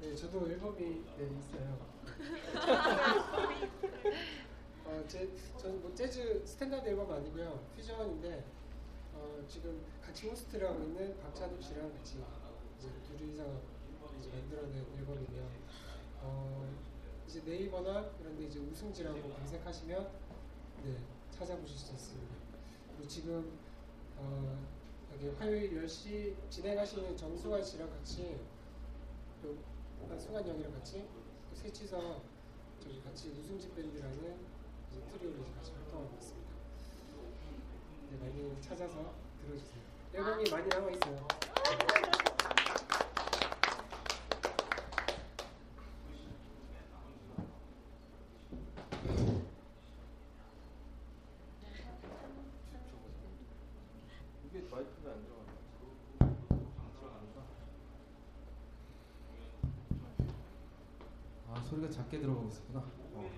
[0.00, 1.78] 네, 저도 앨범이 네, 있어요.
[4.86, 5.28] 어, 제,
[5.58, 7.62] 저는 뭐 재즈 스탠다드 앨범 아니고요.
[7.76, 8.42] 퓨전인데
[9.12, 12.18] 어, 지금 같이 호스트를 하고 있는 박찬욱 씨랑 같이
[12.78, 13.44] 이제 둘이서
[14.18, 15.46] 이제 만들어낸 앨범이고요.
[16.22, 16.66] 어,
[17.28, 20.10] 이제 네이버나 이런 데 이제 우승지라고 검색하시면
[20.82, 20.96] 네,
[21.30, 22.34] 찾아보실 수 있습니다.
[22.88, 23.58] 그리고 지금
[24.16, 24.66] 어,
[25.12, 28.40] 여기 화요일 10시 진행하시는 정수환 씨랑 같이
[29.42, 29.56] 또
[30.18, 31.06] 승환 형이랑 같이
[31.48, 32.22] 또 셋이서
[32.80, 34.36] 저기 같이 우승지 밴드라는
[34.90, 36.50] 이제 트리오로 이제 같이 활동하고 있습니다.
[38.10, 39.80] 네, 많이 찾아서 들어주세요.
[40.14, 41.26] 앨범이 많이 남아 있어요.
[54.70, 55.42] 마이크가 안 들어가.
[55.42, 55.59] 아
[61.70, 62.80] 소리가 작게 들어가고 있었구나.
[63.14, 63.30] 어.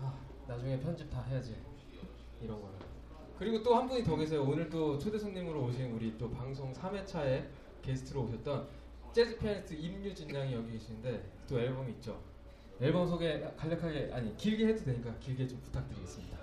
[0.00, 0.14] 아
[0.46, 1.56] 나중에 편집 다 해야지
[2.40, 2.74] 이런 거는.
[3.38, 4.42] 그리고 또 한 분이 더 계세요.
[4.42, 7.44] 오늘 또 초대 손님으로 오신 우리 또 방송 3회차에
[7.82, 8.68] 게스트로 오셨던
[9.12, 12.18] 재즈 피아니스트 임유진 양이 여기 계시는데 또 앨범이 있죠.
[12.80, 16.36] 앨범 소개 간략하게 아니 길게 해도 되니까 길게 좀 부탁드리겠습니다.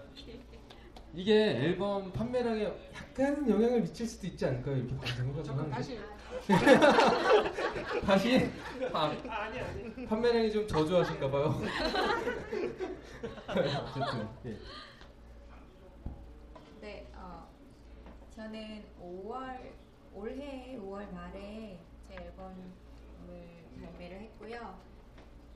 [1.16, 2.64] 이게 앨범 판매량에
[2.94, 4.78] 약간 영향을 미칠 수도 있지 않을까요?
[4.78, 5.76] 이렇게 방송해가지고 잠깐 하는데.
[5.76, 6.00] 다시
[8.06, 8.52] 다시
[8.91, 11.62] 아, 아, 아니 아니 판매량이 좀 저조하신가 봐요.
[13.48, 14.58] 어쨌든 예.
[16.82, 17.48] 네, 어,
[18.36, 19.72] 저는 5월
[20.14, 22.56] 올해 5월 말에 제 앨범을
[23.82, 24.78] 발매를 했고요.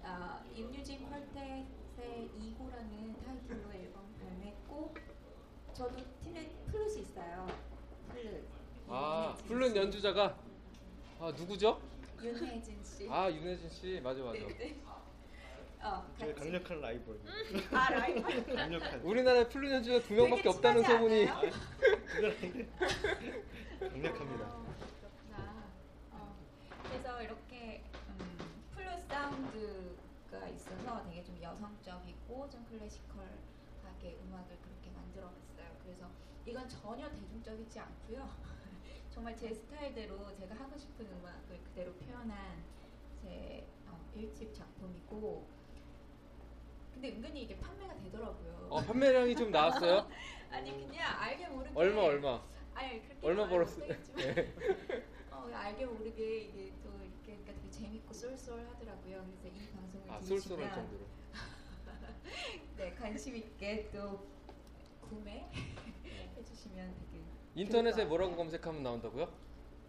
[0.03, 1.65] 어, 임유진 퀄텍
[1.97, 4.93] 플룻의 이고라는 타이틀로 앨범 발매했고
[5.73, 7.47] 저도 팀에 플룻이 있어요.
[8.09, 8.45] 플룻.
[8.87, 10.37] 아 플룻 연주자가
[11.19, 11.79] 아 누구죠?
[12.21, 13.07] 윤혜진 씨.
[13.09, 14.39] 아 윤혜진 씨 맞아 맞아.
[14.39, 14.75] 네, 네.
[15.81, 16.49] 어, 저희 같이.
[16.49, 17.19] 강력한 라이벌.
[17.71, 18.55] 아, 라이벌?
[18.55, 19.01] 강력한.
[19.01, 21.25] 우리나라에 플룻 연주자 두 명밖에 없다는 소문이.
[23.79, 24.45] 강력합니다.
[24.47, 24.65] 어,
[24.99, 25.63] 그렇구나.
[26.11, 26.35] 어,
[26.83, 35.77] 그래서 이렇게 음, 플룻 사운드가 있어서 되게 좀 여성적이고 좀 classical하게 음악을 그렇게 만들어봤어요.
[35.83, 36.09] 그래서
[36.45, 38.27] 이건 전혀 대중적이지 않고요.
[39.17, 42.63] 정말 제 스타일대로 제가 하고 싶은 음악을 그대로 표현한
[43.23, 45.43] 제 어, 1집 작품이고
[46.93, 48.67] 근데 은근히 이게 판매가 되더라고요.
[48.69, 50.07] 어 판매량이 좀 나왔어요?
[50.51, 52.43] 아니 그냥 알게 모르게 얼마 얼마?
[52.75, 53.87] 아니 그렇게 얼마 벌었어요?
[54.17, 54.53] 네.
[55.31, 59.25] 어, 알게 모르게 이게 또 이렇게 그러니까 되게 재밌고 쏠쏠하더라고요.
[59.41, 61.07] 그래서 이 방송을 아 들으시면 정도로.
[62.77, 64.27] 네 관심 있게 또
[65.09, 67.23] 구매 해 주시면 되게
[67.57, 68.35] 인터넷에 것 뭐라고.
[68.35, 69.27] 검색하면 나온다고요?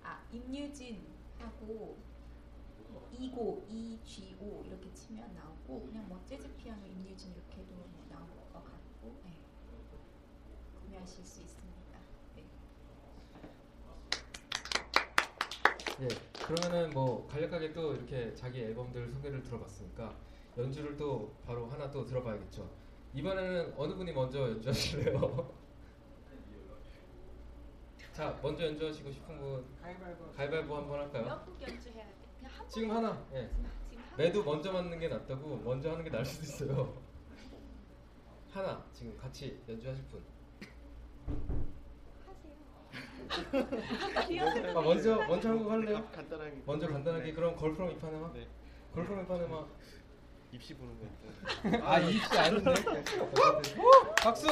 [0.03, 1.07] 아 임유진
[1.39, 1.99] 하고
[3.13, 8.65] 이고 이go 이렇게 치면 나오고 그냥 뭐 재즈 피아노 임유진 이렇게 해도 뭐 나올 것
[8.65, 9.33] 같고 네.
[10.81, 11.99] 구매하실 수 있습니다.
[12.37, 12.45] 네.
[15.99, 16.05] 네.
[16.05, 16.09] 예,
[16.43, 20.15] 그러면은 뭐 간략하게 또 이렇게 자기 앨범들 소개를 들어봤으니까
[20.57, 22.67] 연주를 또 바로 하나 또 들어봐야겠죠.
[23.13, 25.59] 이번에는 어느 분이 먼저 연주하실래요?
[28.19, 30.33] 자, 먼저 연주하시고 싶은 분 가위바위보.
[30.33, 31.25] 가위바위보 한번 할까요?
[31.25, 32.15] 몇곡 연주해야 돼?
[32.37, 32.97] 그냥 한 지금 번.
[32.97, 33.25] 하나.
[33.33, 33.49] 예.
[33.89, 37.01] 지금 한 매도 먼저 맞는 게 낫다고 먼저 하는 게 나을 수도 있어요.
[38.51, 40.25] 하나 지금 같이 연주하실 분.
[44.75, 46.05] 아 먼저 먼저 한곡 할래요?
[46.13, 46.63] 간단하게.
[46.67, 48.33] 먼저 간단하게 그럼 걸프롬 이파네마.
[48.33, 48.49] 네.
[48.97, 49.65] 걸프롬 이파네마.
[50.51, 51.87] 입시 보는 거.
[51.87, 52.75] 아 입시 아닌데.
[53.79, 54.15] 오!
[54.17, 54.49] 박수.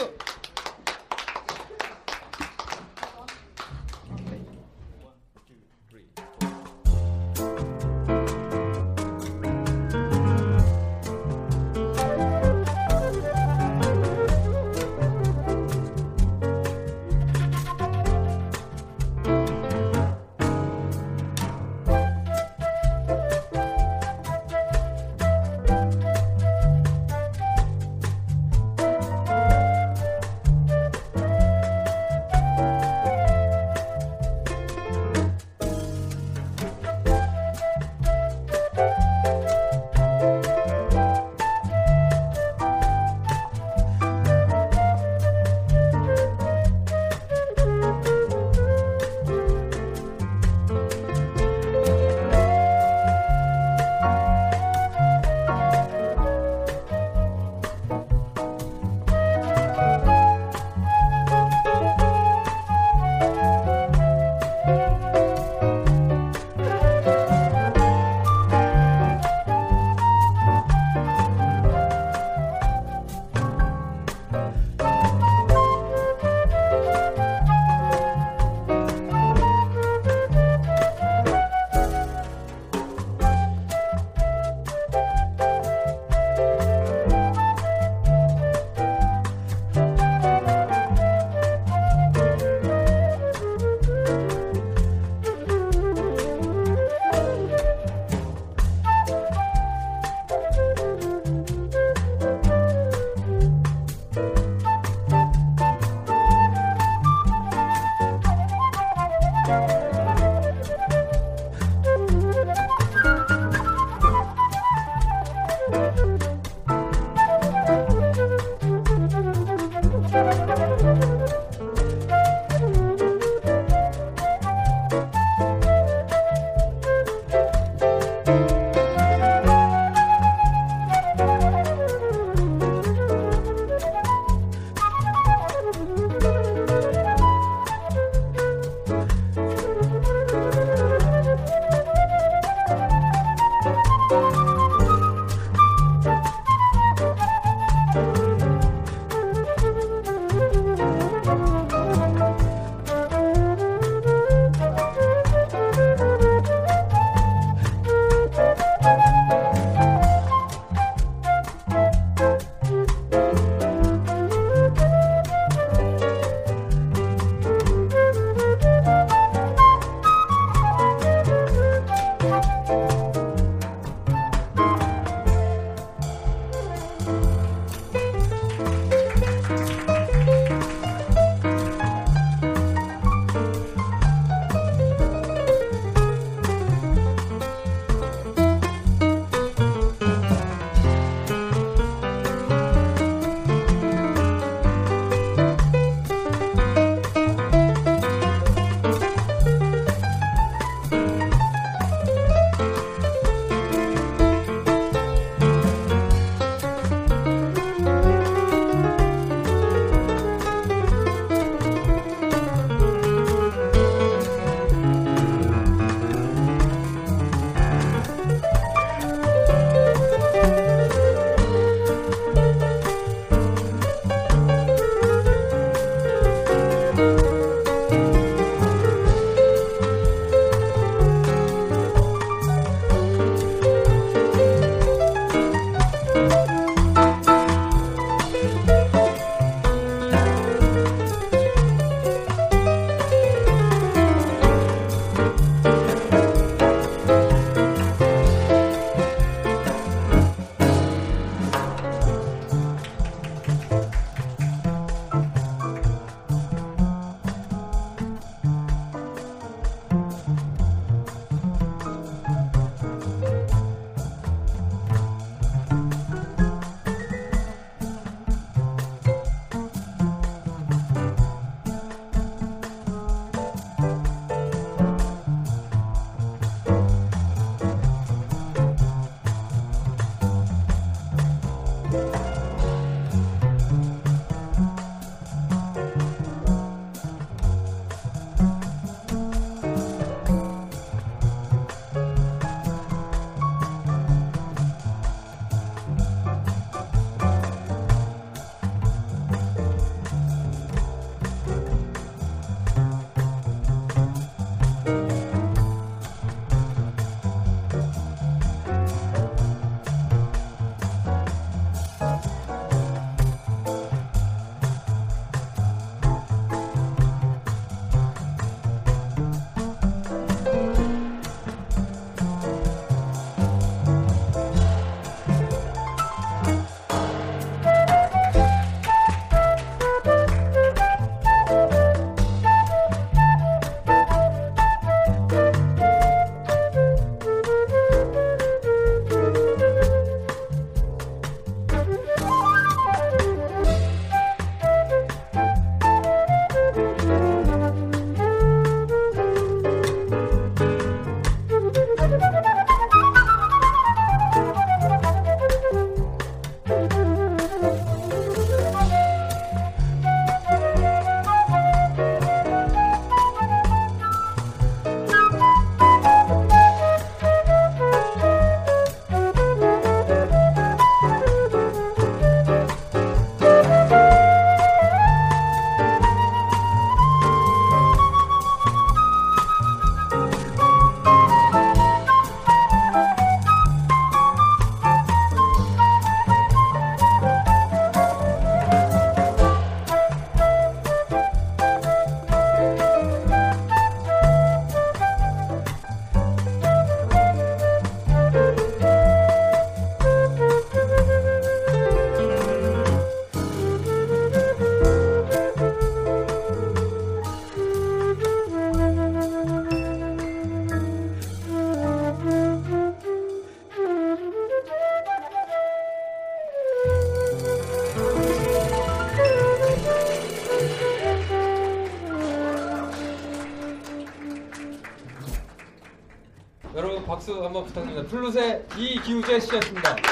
[427.27, 428.09] 박수 한번 부탁드립니다.
[428.09, 429.97] 플룻의 이기우재 씨였습니다.
[429.97, 430.03] 네.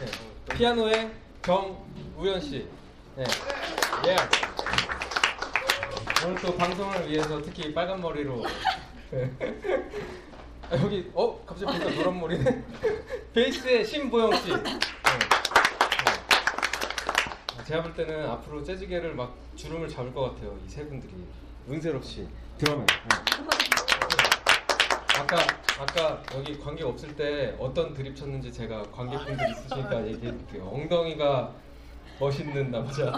[0.00, 0.54] 네.
[0.56, 1.12] 피아노의
[1.42, 2.66] 정우현 씨.
[3.14, 3.24] 네.
[4.08, 4.16] 예.
[6.26, 8.42] 오늘 또 방송을 위해서 특히 빨간 머리로.
[9.12, 9.30] 네.
[10.68, 12.64] 아, 여기 어 갑자기 보니까 노란 머리네.
[13.32, 14.48] 베이스의 신보영 씨.
[14.48, 14.56] 네.
[14.64, 14.78] 네.
[17.56, 20.58] 아, 제가 볼 때는 앞으로 재즈계를 막 주름을 잡을 것 같아요.
[20.66, 21.12] 이 세 분들이.
[21.68, 22.20] 은세록 씨.
[22.58, 22.86] 네.
[25.18, 25.36] 아까
[25.78, 30.68] 아까 여기 관객 없을 때 어떤 드립 쳤는지 제가 관객분들 있으시니까 얘기해 드릴게요.
[30.72, 31.52] 엉덩이가
[32.20, 33.12] 멋있는 남자.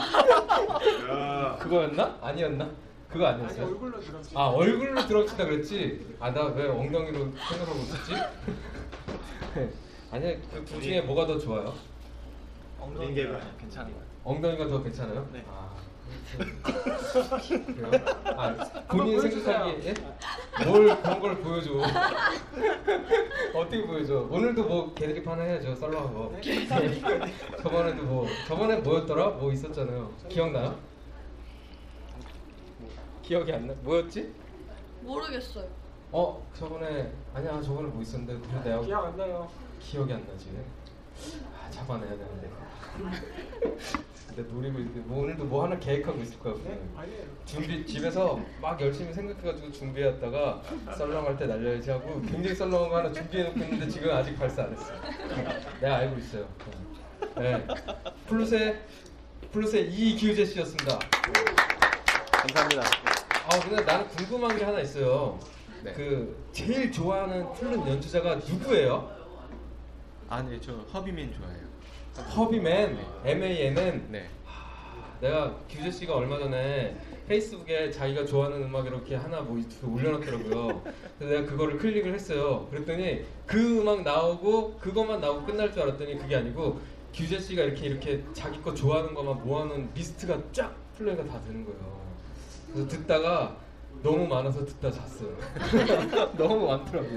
[1.61, 2.19] 그거였나?
[2.23, 2.71] 아니었나?
[3.09, 3.63] 그거 아니었어요?
[3.67, 3.99] 아니, 얼굴로.
[4.35, 6.17] 아 얼굴로 치다 그랬지?
[6.21, 7.19] 아 나 왜 엉덩이로
[7.49, 8.13] 생각하고 있었지?
[10.11, 11.75] 아니 그둘 중에 뭐가 더 좋아요?
[12.81, 13.95] 엉덩이가 괜찮아요.
[14.25, 15.29] 엉덩이가 더 괜찮아요?
[15.33, 15.45] 네.
[15.49, 15.71] 아?
[18.37, 18.55] 아,
[18.91, 19.95] 본인 생각하기에 예?
[20.65, 21.71] 뭘 그런 걸 보여줘?
[23.55, 24.27] 어떻게 보여줘?
[24.31, 25.75] 오늘도 뭐 개드립 하나 해야죠.
[25.75, 26.33] 썰렁한 거.
[27.63, 29.29] 저번에도 뭐 저번에 뭐였더라?
[29.31, 30.13] 뭐 있었잖아요.
[30.29, 30.79] 기억나요?
[33.23, 33.75] 기억이 안 나.
[33.83, 34.33] 뭐였지?
[35.03, 35.69] 모르겠어요.
[36.11, 39.49] 어 저번에 아니야 저번에 뭐 있었는데 그래 내가 기억 안 나요.
[39.81, 40.49] 기억이 안 나지.
[41.61, 42.51] 아 잡아내야 되는데.
[44.39, 46.55] 근데 노리고 있는데 뭐 오늘도 뭐 하나 계획하고 있을 거야.
[46.55, 46.79] 분명히.
[46.97, 47.25] 아니에요.
[47.45, 50.63] 준비 집에서 막 열심히 생각해가지고 준비했다가
[50.97, 54.93] 썰렁할 때 날려야지 하고 굉장히 썰렁한 거 하나 준비해놓고 있는데 지금 아직 발사 안 했어.
[55.81, 56.47] 내가 알고 있어요.
[57.37, 57.67] 네.
[58.29, 58.81] 플루스의
[59.51, 61.01] 플루스의 이기우재 씨였습니다.
[62.31, 62.83] 감사합니다.
[62.83, 65.37] 아 근데 나는 궁금한 게 하나 있어요.
[65.83, 65.93] 네.
[65.95, 69.18] 그 제일 좋아하는 플룻 연주자가 누구예요?
[70.31, 71.63] 아, 네, 저 허비맨 좋아해요.
[72.37, 74.29] 허비맨, M.A.N은 네.
[75.23, 80.83] 내가 규재 씨가 얼마 전에 페이스북에 자기가 좋아하는 음악 이렇게 하나 뭐 올려놨더라고요.
[81.19, 82.69] 그래서 내가 그거를 클릭을 했어요.
[82.71, 86.79] 그랬더니 그 음악 나오고 그것만 나오고 끝날 줄 알았더니 그게 아니고
[87.15, 91.99] 규재 씨가 이렇게 이렇게 자기 거 좋아하는 것만 모아놓은 리스트가 쫙 플레이가 다 되는 거예요.
[92.73, 93.57] 그래서 듣다가
[94.03, 95.37] 너무 많아서 듣다 잤어요.
[96.37, 97.09] 너무 많더라고.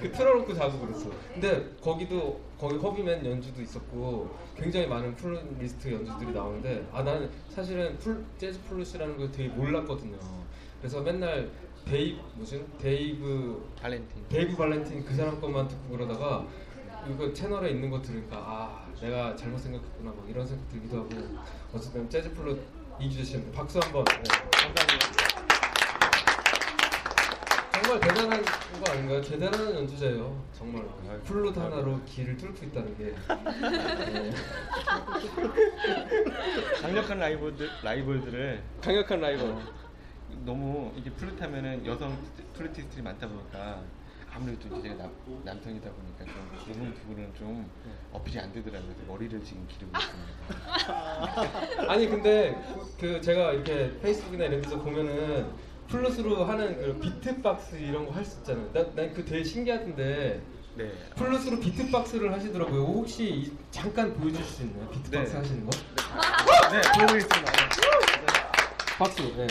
[0.00, 1.10] 그 틀어놓고 자고 그랬어.
[1.34, 8.24] 근데 거기도 거기 허비맨 연주도 있었고 굉장히 많은 플루티스트 연주들이 나오는데 아 나는 사실은 풀,
[8.38, 10.16] 재즈 플룻이라는 걸 되게 몰랐거든요.
[10.80, 11.50] 그래서 맨날
[11.84, 14.28] 데이 무슨 데이브 발렌틴.
[14.28, 16.46] 데이브 발렌틴 그 사람 것만 듣고 그러다가
[17.10, 21.10] 이거 채널에 있는 거 들으니까 아 내가 잘못 생각했구나 막 이런 생각 들기도 하고
[21.74, 22.58] 어쨌든 재즈 플룻
[23.00, 23.58] 이규재 씨입니다.
[23.58, 24.04] 박수 한번.
[24.04, 24.22] 네.
[24.22, 25.21] 감사합니다.
[27.92, 29.20] 정말 대단한 거 아닌가요?
[29.20, 30.42] 대단한 연주자예요.
[30.56, 30.82] 정말
[31.24, 33.14] 플룻 하나로 길을 뚫고 있다는 게.
[34.12, 34.30] 네.
[36.80, 39.50] 강력한 라이벌들 라이벌들을 강력한 라이벌.
[39.50, 39.60] 어,
[40.46, 42.16] 너무 이게 플룻 하면은 여성
[42.54, 43.82] 플루티스트들이 많다 보니까
[44.34, 45.12] 아무래도 이제 제가 남,
[45.44, 46.34] 남성이다 보니까 좀
[46.64, 47.70] 그분 두 분은 좀
[48.12, 48.94] 어필이 안 되더라고요.
[49.06, 51.92] 머리를 지금 기르고 있습니다.
[51.92, 52.56] 아니 근데
[52.98, 58.38] 그 제가 이렇게 페이스북이나 이런 데서 보면은 플룻으로 하는 그 비트박스 이런 거 할 수
[58.38, 58.70] 있잖아요.
[58.72, 60.40] 난그 되게 신기하던데
[60.74, 60.90] 네.
[61.16, 62.80] 플룻으로 비트박스를 하시더라고요.
[62.82, 64.88] 혹시 이- 잠깐 보여주실 수 있나요?
[64.88, 65.38] 비트박스 네.
[65.38, 65.70] 하시는 거?
[66.72, 67.52] 네, 보여드리겠습니다.
[68.98, 69.22] 박수.
[69.36, 69.46] 네.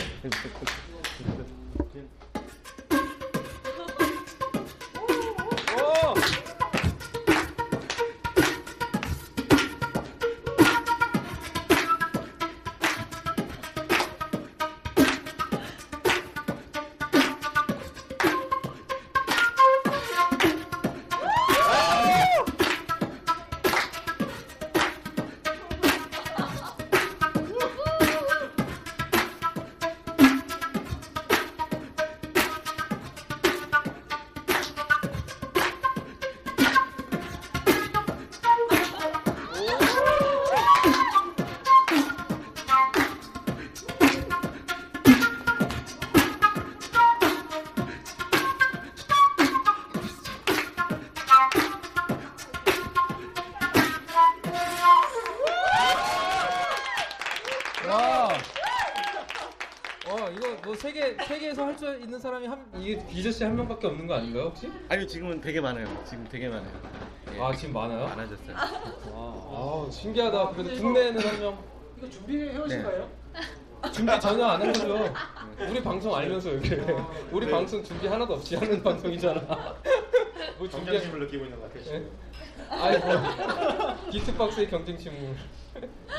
[62.42, 64.70] 사람이 한 이게 비저 씨 한 명밖에 없는 거 아닌가요 혹시?
[64.88, 65.86] 아니요, 지금은 되게 많아요.
[66.04, 66.72] 지금 되게 많아요.
[67.34, 68.06] 예, 아 지금 많아요?
[68.06, 68.56] 많아졌어요.
[68.56, 70.50] 아 신기하다.
[70.50, 71.58] 그래도 국내에는 한 명.
[71.98, 72.82] 이거 준비해 오신 네.
[72.82, 73.08] 거예요?
[73.92, 75.14] 준비 전혀 안 한 거죠.
[75.70, 76.76] 우리 방송 알면서 이렇게
[77.30, 77.52] 우리 네.
[77.52, 79.40] 방송 준비 하나도 없이 하는 방송이잖아.
[80.58, 81.80] 뭐 준비 경쟁심을 느끼고 있는 것 같아요.
[81.80, 81.84] 예?
[81.84, 82.10] 지금.
[82.70, 85.36] 아이 뭐 비트박스의 경쟁심을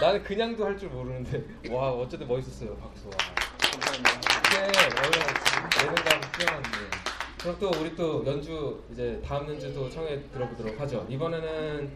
[0.02, 3.08] 나는 그냥도 할 줄 모르는데 와 어쨌든 멋있었어요 박수.
[3.08, 3.43] 와.
[4.54, 6.78] 예능감 뛰어난데.
[7.42, 11.06] 그럼 또 우리 또 연주 이제 다음 연주도 청해 들어보도록 하죠.
[11.10, 11.92] 이번에는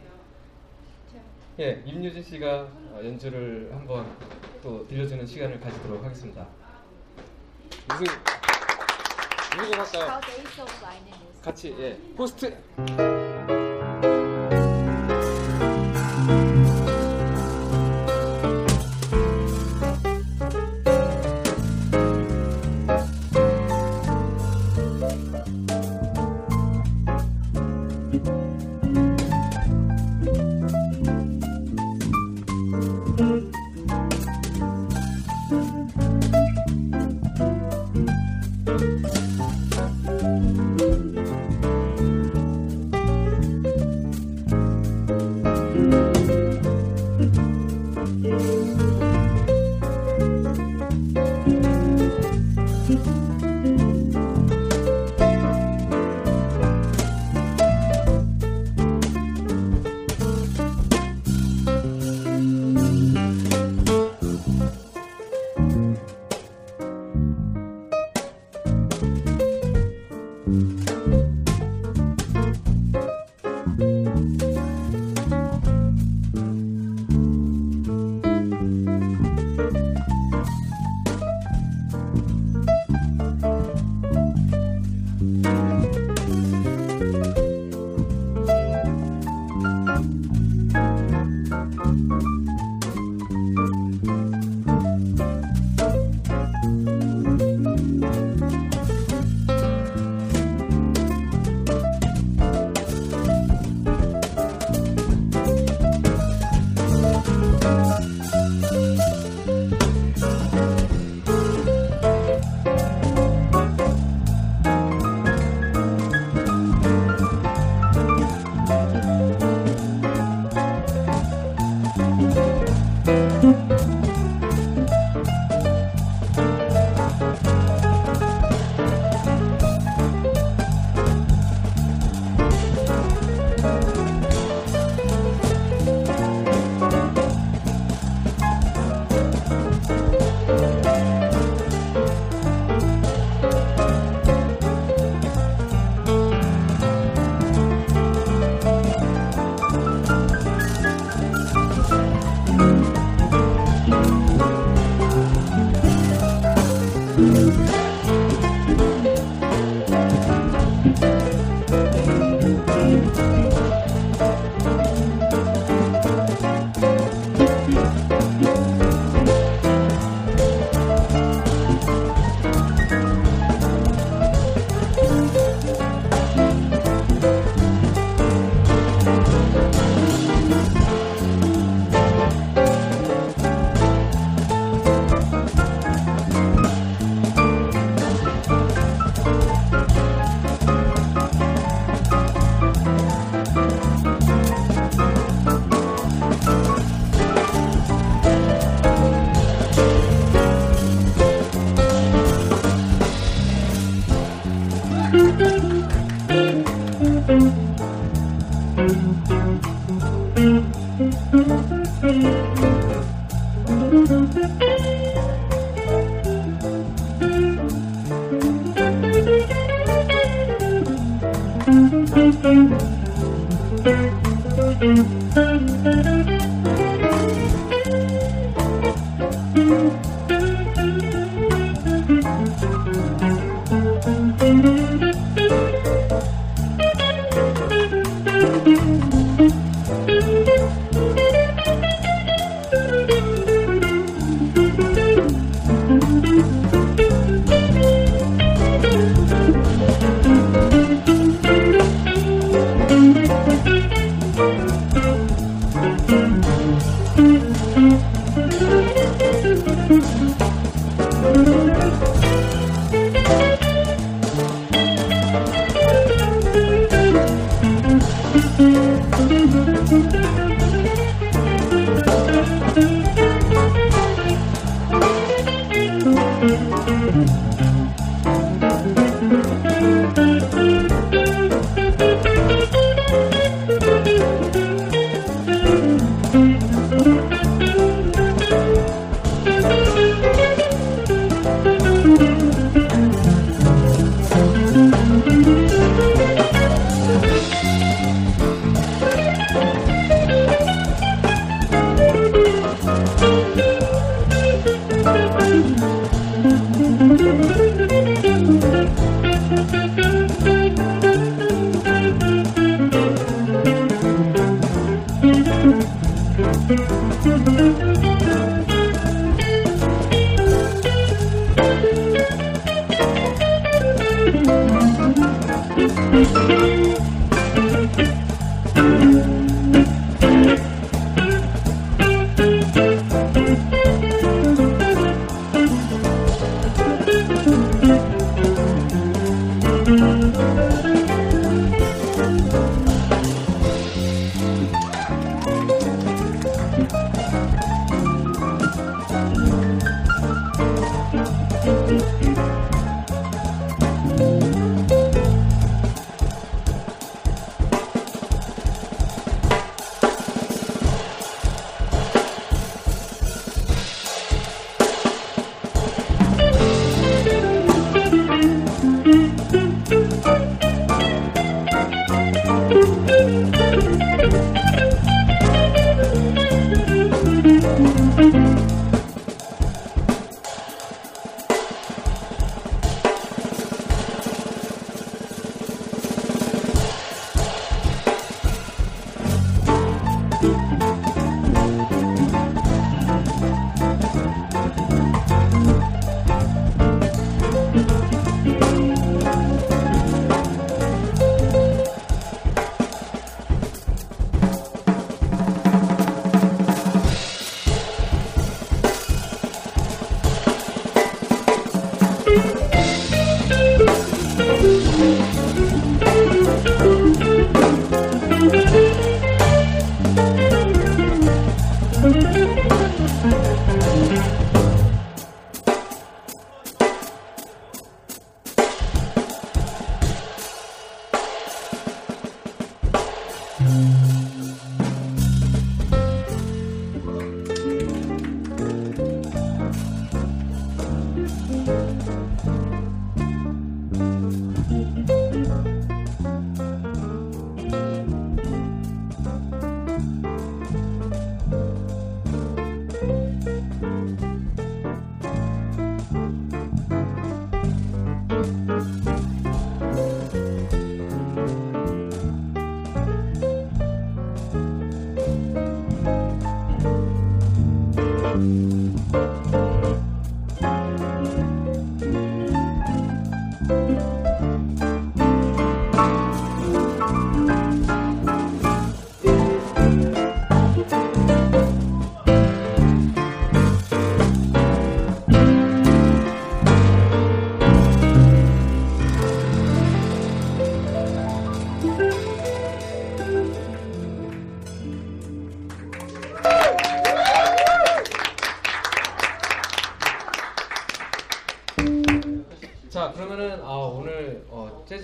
[1.60, 2.48] 예 임유진 씨가
[2.92, 4.16] 어, 연주를 한번
[4.62, 6.46] 또 들려주는 시간을 가지도록 하겠습니다.
[7.88, 8.06] 무슨
[9.58, 10.22] 무슨 할까요?
[10.30, 11.42] And Roses.
[11.42, 12.56] 같이 예 포스트.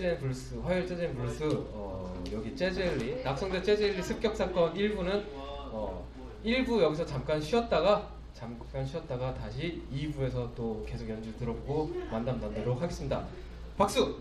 [0.03, 5.23] 재즈 and 블루스 화요일 재즈 and 블루스 어, 여기 재즈앨리 낙성대 재즈앨리 습격 사건 1부는
[5.71, 6.05] 어,
[6.43, 13.25] 1부 여기서 잠깐 쉬었다가 잠깐 쉬었다가 다시 2부에서 또 계속 연주 들어보고 만남 나누도록 하겠습니다.
[13.77, 14.17] 박수.